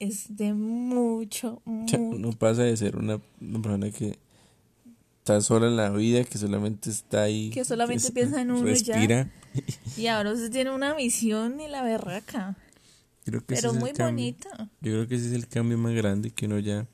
es 0.00 0.36
de 0.36 0.52
mucho, 0.52 1.62
mucho. 1.64 1.96
Uno 1.96 2.32
pasa 2.32 2.64
de 2.64 2.76
ser 2.76 2.96
una, 2.96 3.20
persona 3.38 3.92
que 3.92 4.18
está 5.20 5.40
sola 5.40 5.68
en 5.68 5.76
la 5.76 5.90
vida, 5.90 6.24
que 6.24 6.38
solamente 6.38 6.90
está 6.90 7.22
ahí. 7.22 7.50
Que 7.50 7.64
solamente 7.64 8.10
piensa 8.10 8.40
en 8.40 8.50
uno 8.50 8.64
respira. 8.64 9.30
Y 9.96 10.06
ahora 10.06 10.32
usted 10.32 10.50
tiene 10.50 10.70
una 10.70 10.94
misión 10.94 11.60
y 11.60 11.68
la 11.68 11.82
berraca. 11.82 12.56
Pero 13.46 13.74
muy 13.74 13.92
bonita. 13.92 14.48
Yo 14.80 14.92
creo 14.92 15.06
que 15.06 15.14
ese 15.14 15.28
es 15.28 15.34
el 15.34 15.46
cambio 15.46 15.78
más 15.78 15.92
grande 15.94 16.30
que 16.30 16.46
uno 16.46 16.58
ya 16.58 16.88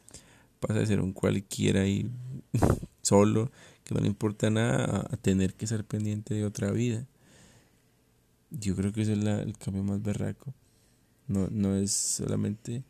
pasa 0.61 0.81
de 0.81 0.87
ser 0.87 1.01
un 1.01 1.13
cualquiera 1.13 1.87
y 1.87 2.11
solo, 3.03 3.51
que 3.85 3.95
no 3.95 4.01
le 4.01 4.07
importa 4.07 4.51
nada, 4.51 5.07
a 5.11 5.17
tener 5.17 5.55
que 5.55 5.67
ser 5.67 5.85
pendiente 5.85 6.35
de 6.35 6.45
otra 6.45 6.71
vida. 6.71 7.07
Yo 8.51 8.75
creo 8.77 8.93
que 8.93 9.03
ese 9.03 9.13
es 9.13 9.19
el 9.19 9.57
cambio 9.59 9.83
más 9.83 10.03
berraco. 10.03 10.55
No, 11.27 11.49
no 11.51 11.77
es 11.77 11.93
solamente 11.93 12.83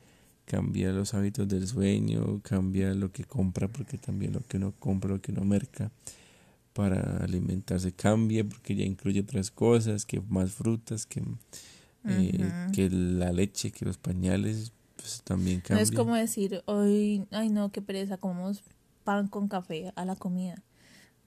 cambiar 0.45 0.95
los 0.95 1.15
hábitos 1.15 1.49
del 1.49 1.67
sueño, 1.67 2.41
cambiar 2.43 2.97
lo 2.97 3.13
que 3.13 3.25
compra, 3.25 3.69
porque 3.69 3.99
también 3.99 4.33
lo 4.33 4.41
que 4.41 4.57
uno 4.57 4.73
compra, 4.79 5.11
lo 5.11 5.21
que 5.21 5.33
uno 5.33 5.45
merca 5.45 5.91
para 6.73 7.19
alimentarse 7.25 7.93
cambia, 7.93 8.45
porque 8.45 8.75
ya 8.77 8.85
incluye 8.85 9.21
otras 9.21 9.51
cosas, 9.51 10.07
que 10.07 10.21
más 10.21 10.53
frutas, 10.53 11.07
que 11.07 11.23
eh, 12.05 12.69
que 12.73 12.89
la 12.89 13.33
leche, 13.33 13.71
que 13.71 13.85
los 13.85 13.99
pañales, 13.99 14.73
pues 14.99 15.23
también 15.23 15.61
cambian. 15.61 15.79
No 15.79 15.83
es 15.83 15.93
como 15.93 16.15
decir, 16.15 16.63
hoy, 16.67 17.27
ay 17.31 17.49
no, 17.49 17.71
qué 17.71 17.81
pereza, 17.81 18.19
comemos 18.19 18.63
pan 19.05 19.29
con 19.29 19.49
café 19.49 19.93
a 19.97 20.05
la 20.05 20.17
comida. 20.17 20.63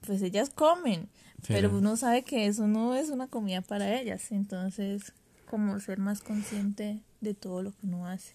Pues 0.06 0.22
ellas 0.22 0.50
comen, 0.50 1.10
pero, 1.48 1.76
uno 1.76 1.96
sabe 1.96 2.24
que 2.24 2.46
eso 2.48 2.68
no 2.68 2.96
es 2.96 3.10
una 3.10 3.28
comida 3.28 3.62
para 3.62 4.00
ellas. 4.00 4.32
Entonces, 4.32 5.14
como 5.50 5.80
ser 5.80 6.00
más 6.00 6.22
consciente 6.22 7.02
de 7.22 7.34
todo 7.34 7.64
lo 7.64 7.72
que 7.72 7.88
uno 7.88 8.08
hace. 8.08 8.34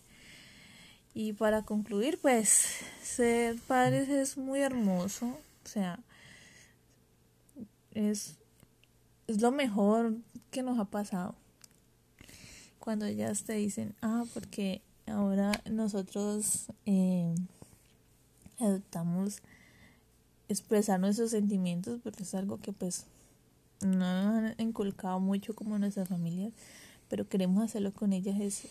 Y 1.14 1.32
para 1.32 1.62
concluir, 1.62 2.18
pues, 2.20 2.66
ser 3.02 3.56
padres 3.66 4.08
es 4.08 4.36
muy 4.36 4.60
hermoso. 4.60 5.26
O 5.26 5.68
sea, 5.68 5.98
es, 7.92 8.36
es 9.26 9.40
lo 9.40 9.50
mejor 9.50 10.14
que 10.50 10.62
nos 10.62 10.78
ha 10.78 10.84
pasado 10.84 11.34
cuando 12.86 13.04
ellas 13.06 13.42
te 13.42 13.54
dicen, 13.54 13.96
ah, 14.00 14.24
porque 14.32 14.80
ahora 15.06 15.52
nosotros 15.70 16.66
eh, 16.84 17.34
adoptamos 18.58 19.38
expresar 20.48 21.00
nuestros 21.00 21.30
sentimientos, 21.30 22.00
porque 22.02 22.22
es 22.22 22.34
algo 22.34 22.58
que 22.58 22.72
pues 22.72 23.06
no 23.80 24.40
nos 24.40 24.52
han 24.52 24.54
inculcado 24.58 25.20
mucho 25.20 25.54
como 25.54 25.78
nuestras 25.78 26.08
familias, 26.08 26.52
pero 27.08 27.28
queremos 27.28 27.62
hacerlo 27.62 27.92
con 27.92 28.12
ellas 28.12 28.40
es, 28.40 28.62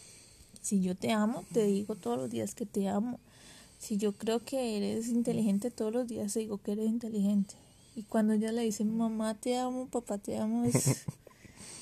si 0.61 0.81
yo 0.81 0.95
te 0.95 1.11
amo, 1.11 1.43
te 1.53 1.65
digo 1.65 1.95
todos 1.95 2.17
los 2.17 2.29
días 2.29 2.55
que 2.55 2.65
te 2.65 2.87
amo. 2.87 3.19
Si 3.77 3.97
yo 3.97 4.13
creo 4.13 4.43
que 4.43 4.77
eres 4.77 5.09
inteligente 5.09 5.69
todos 5.69 5.93
los 5.93 6.07
días, 6.07 6.33
te 6.33 6.39
digo 6.39 6.57
que 6.57 6.71
eres 6.71 6.87
inteligente. 6.87 7.55
Y 7.95 8.03
cuando 8.03 8.33
ella 8.33 8.51
le 8.51 8.63
dice, 8.63 8.83
mamá 8.83 9.35
te 9.35 9.57
amo, 9.57 9.87
papá 9.87 10.17
te 10.17 10.37
amo, 10.37 10.65
es 10.65 11.05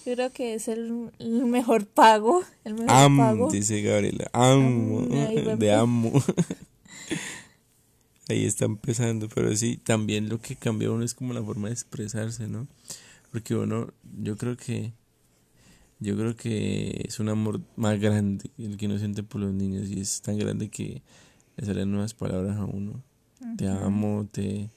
Yo 0.06 0.16
creo 0.16 0.32
que 0.32 0.54
es 0.54 0.68
el, 0.68 1.12
mejor 1.20 1.86
pago. 1.86 2.44
El 2.66 2.74
mejor 2.74 3.18
pago. 3.18 3.52
dice 3.52 3.82
Gabriela. 3.82 4.30
Amo. 4.34 5.08
de 5.58 5.74
amo. 5.74 6.12
ahí 8.30 8.46
está 8.46 8.66
empezando. 8.66 9.30
Pero 9.30 9.56
sí, 9.56 9.78
también 9.78 10.28
lo 10.28 10.40
que 10.40 10.56
cambia 10.56 10.92
uno 10.92 11.06
es 11.06 11.14
como 11.14 11.34
la 11.34 11.42
forma 11.42 11.70
de 11.70 11.74
expresarse, 11.74 12.48
¿no? 12.48 12.68
Porque 13.32 13.56
uno, 13.56 13.94
yo 14.22 14.38
creo 14.38 14.58
que. 14.58 14.92
Yo 16.00 16.18
creo 16.18 16.36
que 16.36 17.06
es 17.08 17.22
un 17.22 17.30
amor 17.30 17.62
más 17.78 17.98
grande 17.98 18.50
el 18.58 18.76
que 18.76 18.88
uno 18.88 18.98
siente 18.98 19.24
por 19.24 19.40
los 19.40 19.54
niños. 19.54 19.88
Y 19.88 20.02
es 20.02 20.22
tan 20.22 20.38
grande 20.38 20.70
que 20.70 21.02
le 21.56 21.66
salen 21.66 21.92
nuevas 21.92 22.14
palabras 22.14 22.58
a 22.58 22.66
uno. 22.66 23.02
Te 23.58 23.70
amo, 23.70 24.28
te 24.30 24.70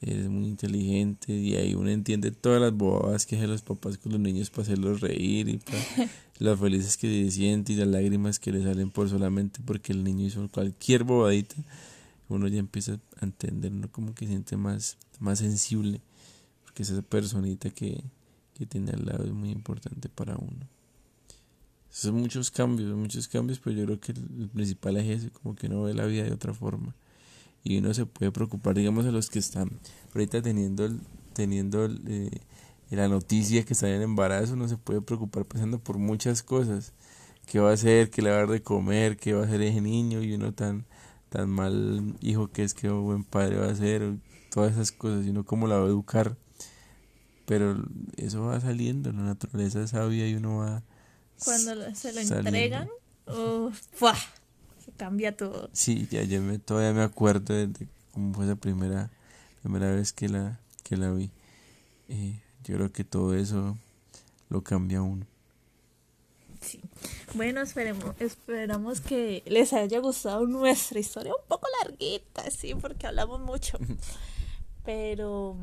eres 0.00 0.28
muy 0.28 0.46
inteligente 0.46 1.32
y 1.32 1.56
ahí 1.56 1.74
uno 1.74 1.88
entiende 1.88 2.30
todas 2.30 2.60
las 2.60 2.72
bobadas 2.72 3.24
que 3.24 3.36
hacen 3.36 3.50
los 3.50 3.62
papás 3.62 3.96
con 3.98 4.12
los 4.12 4.20
niños 4.20 4.50
para 4.50 4.62
hacerlos 4.62 5.00
reír 5.00 5.48
y 5.48 5.56
para 5.58 5.78
las 6.38 6.58
felices 6.58 6.96
que 6.96 7.08
se 7.08 7.30
sienten 7.30 7.76
y 7.76 7.78
las 7.78 7.88
lágrimas 7.88 8.38
que 8.38 8.52
le 8.52 8.62
salen 8.62 8.90
por 8.90 9.08
solamente 9.08 9.60
porque 9.64 9.92
el 9.92 10.04
niño 10.04 10.26
hizo 10.26 10.46
cualquier 10.48 11.04
bobadita 11.04 11.56
uno 12.28 12.48
ya 12.48 12.58
empieza 12.58 12.98
a 13.20 13.24
entender 13.24 13.72
uno 13.72 13.90
como 13.90 14.14
que 14.14 14.26
siente 14.26 14.56
más 14.56 14.98
más 15.18 15.38
sensible 15.38 16.00
porque 16.62 16.82
esa 16.82 17.00
personita 17.00 17.70
que, 17.70 18.04
que 18.54 18.66
tiene 18.66 18.90
al 18.90 19.06
lado 19.06 19.24
es 19.24 19.32
muy 19.32 19.50
importante 19.50 20.10
para 20.10 20.36
uno. 20.36 20.68
Son 21.88 22.16
muchos 22.16 22.50
cambios 22.50 22.94
muchos 22.94 23.28
cambios 23.28 23.58
pero 23.60 23.76
yo 23.76 23.84
creo 23.86 24.00
que 24.00 24.12
el 24.12 24.50
principal 24.52 24.98
es 24.98 25.20
ese 25.20 25.30
como 25.30 25.54
que 25.54 25.68
uno 25.68 25.84
ve 25.84 25.94
la 25.94 26.04
vida 26.04 26.24
de 26.24 26.32
otra 26.32 26.52
forma 26.52 26.94
y 27.66 27.78
uno 27.78 27.92
se 27.94 28.06
puede 28.06 28.30
preocupar, 28.30 28.76
digamos, 28.76 29.06
a 29.06 29.10
los 29.10 29.28
que 29.28 29.40
están 29.40 29.70
ahorita 30.14 30.40
teniendo, 30.40 30.88
teniendo 31.32 31.86
eh, 32.06 32.30
la 32.90 33.08
noticia 33.08 33.64
que 33.64 33.72
están 33.72 33.90
en 33.90 34.02
embarazo, 34.02 34.52
uno 34.52 34.68
se 34.68 34.76
puede 34.76 35.00
preocupar 35.00 35.44
pensando 35.46 35.80
por 35.80 35.98
muchas 35.98 36.44
cosas. 36.44 36.92
¿Qué 37.44 37.58
va 37.58 37.70
a 37.70 37.74
hacer? 37.74 38.10
¿Qué 38.10 38.22
le 38.22 38.30
va 38.30 38.36
a 38.36 38.38
dar 38.40 38.50
de 38.50 38.62
comer? 38.62 39.16
¿Qué 39.16 39.32
va 39.32 39.42
a 39.42 39.46
hacer 39.46 39.62
ese 39.62 39.80
niño? 39.80 40.22
Y 40.22 40.34
uno 40.34 40.54
tan, 40.54 40.86
tan 41.28 41.50
mal 41.50 42.14
hijo 42.20 42.48
que 42.52 42.62
es, 42.62 42.72
que 42.72 42.88
buen 42.88 43.24
padre 43.24 43.56
va 43.56 43.66
a 43.66 43.74
ser, 43.74 44.16
todas 44.50 44.72
esas 44.72 44.92
cosas, 44.92 45.26
y 45.26 45.30
uno 45.30 45.44
cómo 45.44 45.66
la 45.66 45.76
va 45.76 45.86
a 45.86 45.88
educar. 45.88 46.36
Pero 47.46 47.84
eso 48.16 48.42
va 48.42 48.60
saliendo, 48.60 49.12
la 49.12 49.22
naturaleza 49.22 49.82
es 49.82 49.90
sabia 49.90 50.28
y 50.28 50.34
uno 50.34 50.58
va... 50.58 50.84
Cuando 51.44 51.94
se 51.94 52.12
lo 52.12 52.20
entregan, 52.20 52.88
cambia 54.96 55.36
todo. 55.36 55.70
Sí, 55.72 56.08
ya, 56.10 56.22
ya 56.22 56.40
me, 56.40 56.58
todavía 56.58 56.92
me 56.92 57.02
acuerdo 57.02 57.54
de, 57.54 57.88
cómo 58.12 58.34
fue 58.34 58.44
esa 58.44 58.56
primera, 58.56 59.10
primera 59.62 59.90
vez 59.90 60.12
que 60.12 60.28
la, 60.28 60.60
que 60.82 60.96
la 60.96 61.10
vi. 61.12 61.30
Eh, 62.08 62.40
yo 62.64 62.76
creo 62.76 62.92
que 62.92 63.04
todo 63.04 63.34
eso 63.34 63.76
lo 64.48 64.62
cambia 64.62 65.02
uno. 65.02 65.26
Sí. 66.60 66.80
Bueno, 67.34 67.60
esperemos, 67.60 68.14
esperamos 68.18 69.00
que 69.00 69.42
les 69.46 69.72
haya 69.72 69.98
gustado 70.00 70.46
nuestra 70.46 70.98
historia, 70.98 71.32
un 71.32 71.46
poco 71.48 71.68
larguita, 71.82 72.50
sí, 72.50 72.74
porque 72.74 73.06
hablamos 73.06 73.40
mucho. 73.40 73.78
Pero 74.84 75.56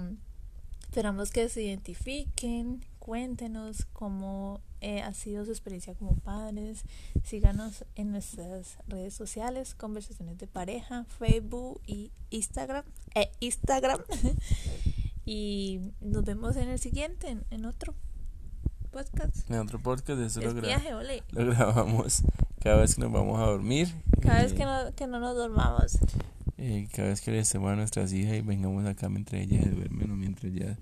esperamos 0.84 1.32
que 1.32 1.50
se 1.50 1.64
identifiquen, 1.64 2.86
cuéntenos 3.00 3.86
cómo 3.94 4.62
eh, 4.84 5.02
ha 5.02 5.14
sido 5.14 5.46
su 5.46 5.52
experiencia 5.52 5.96
como 5.96 6.18
padres. 6.18 6.84
Síganos 7.24 7.86
en 7.96 8.12
nuestras 8.12 8.78
redes 8.86 9.14
sociales, 9.14 9.76
conversaciones 9.76 10.38
de 10.38 10.46
pareja, 10.46 11.06
Facebook 11.06 11.80
y 11.88 12.12
Instagram. 12.32 12.84
Eh, 13.16 13.32
Instagram. 13.40 14.02
y 15.26 15.80
nos 16.02 16.26
vemos 16.26 16.58
en 16.58 16.68
el 16.68 16.80
siguiente, 16.80 17.38
en 17.50 17.66
otro. 17.66 17.96
podcast. 18.92 19.50
En 19.50 19.60
otro 19.60 19.80
podcast, 19.82 20.20
eso 20.20 20.42
lo, 20.42 20.52
lo, 20.52 21.46
grabamos 21.46 22.22
cada 22.62 22.76
vez 22.76 22.96
que 22.96 23.02
nos 23.02 23.12
vamos 23.14 23.40
a 23.40 23.46
dormir. 23.46 23.88
Cada 24.22 24.44
vez 24.44 24.52
que 24.52 24.66
no, 24.66 24.94
que 24.94 25.08
no 25.08 25.22
nos 25.22 25.38
dormamos. 25.38 25.98
Eh, 26.58 26.90
cada 26.94 27.08
vez 27.08 27.22
que 27.22 27.32
le 27.32 27.40
estemos 27.40 27.72
a 27.72 27.78
nuestras 27.78 28.12
hijas 28.12 28.36
y 28.36 28.42
vengamos 28.42 28.86
acá 28.86 29.08
mientras 29.08 29.42
ellas 29.42 29.64
duermen 29.74 30.12
o 30.12 30.16
mientras 30.18 30.52
ya 30.54 30.78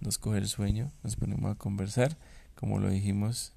nos 0.00 0.18
coge 0.18 0.38
el 0.38 0.46
sueño, 0.46 0.92
nos 1.02 1.16
ponemos 1.16 1.50
a 1.50 1.56
conversar. 1.56 2.16
Como 2.54 2.78
lo 2.78 2.90
dijimos, 2.90 3.52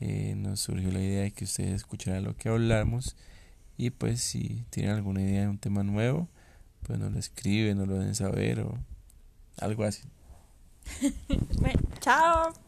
eh, 0.00 0.34
nos 0.36 0.60
surgió 0.60 0.90
la 0.90 1.00
idea 1.00 1.22
de 1.22 1.30
que 1.32 1.44
ustedes 1.44 1.74
escucharan 1.74 2.24
lo 2.24 2.36
que 2.36 2.48
hablamos 2.48 3.16
y 3.76 3.90
pues 3.90 4.20
si 4.20 4.64
tienen 4.70 4.92
alguna 4.92 5.22
idea 5.22 5.42
de 5.42 5.48
un 5.48 5.58
tema 5.58 5.82
nuevo, 5.82 6.28
pues 6.82 6.98
nos 6.98 7.12
lo 7.12 7.18
escriben, 7.18 7.78
nos 7.78 7.88
lo 7.88 7.98
den 7.98 8.14
saber 8.14 8.60
o 8.60 8.78
algo 9.58 9.84
así. 9.84 10.02
chao. 12.00 12.67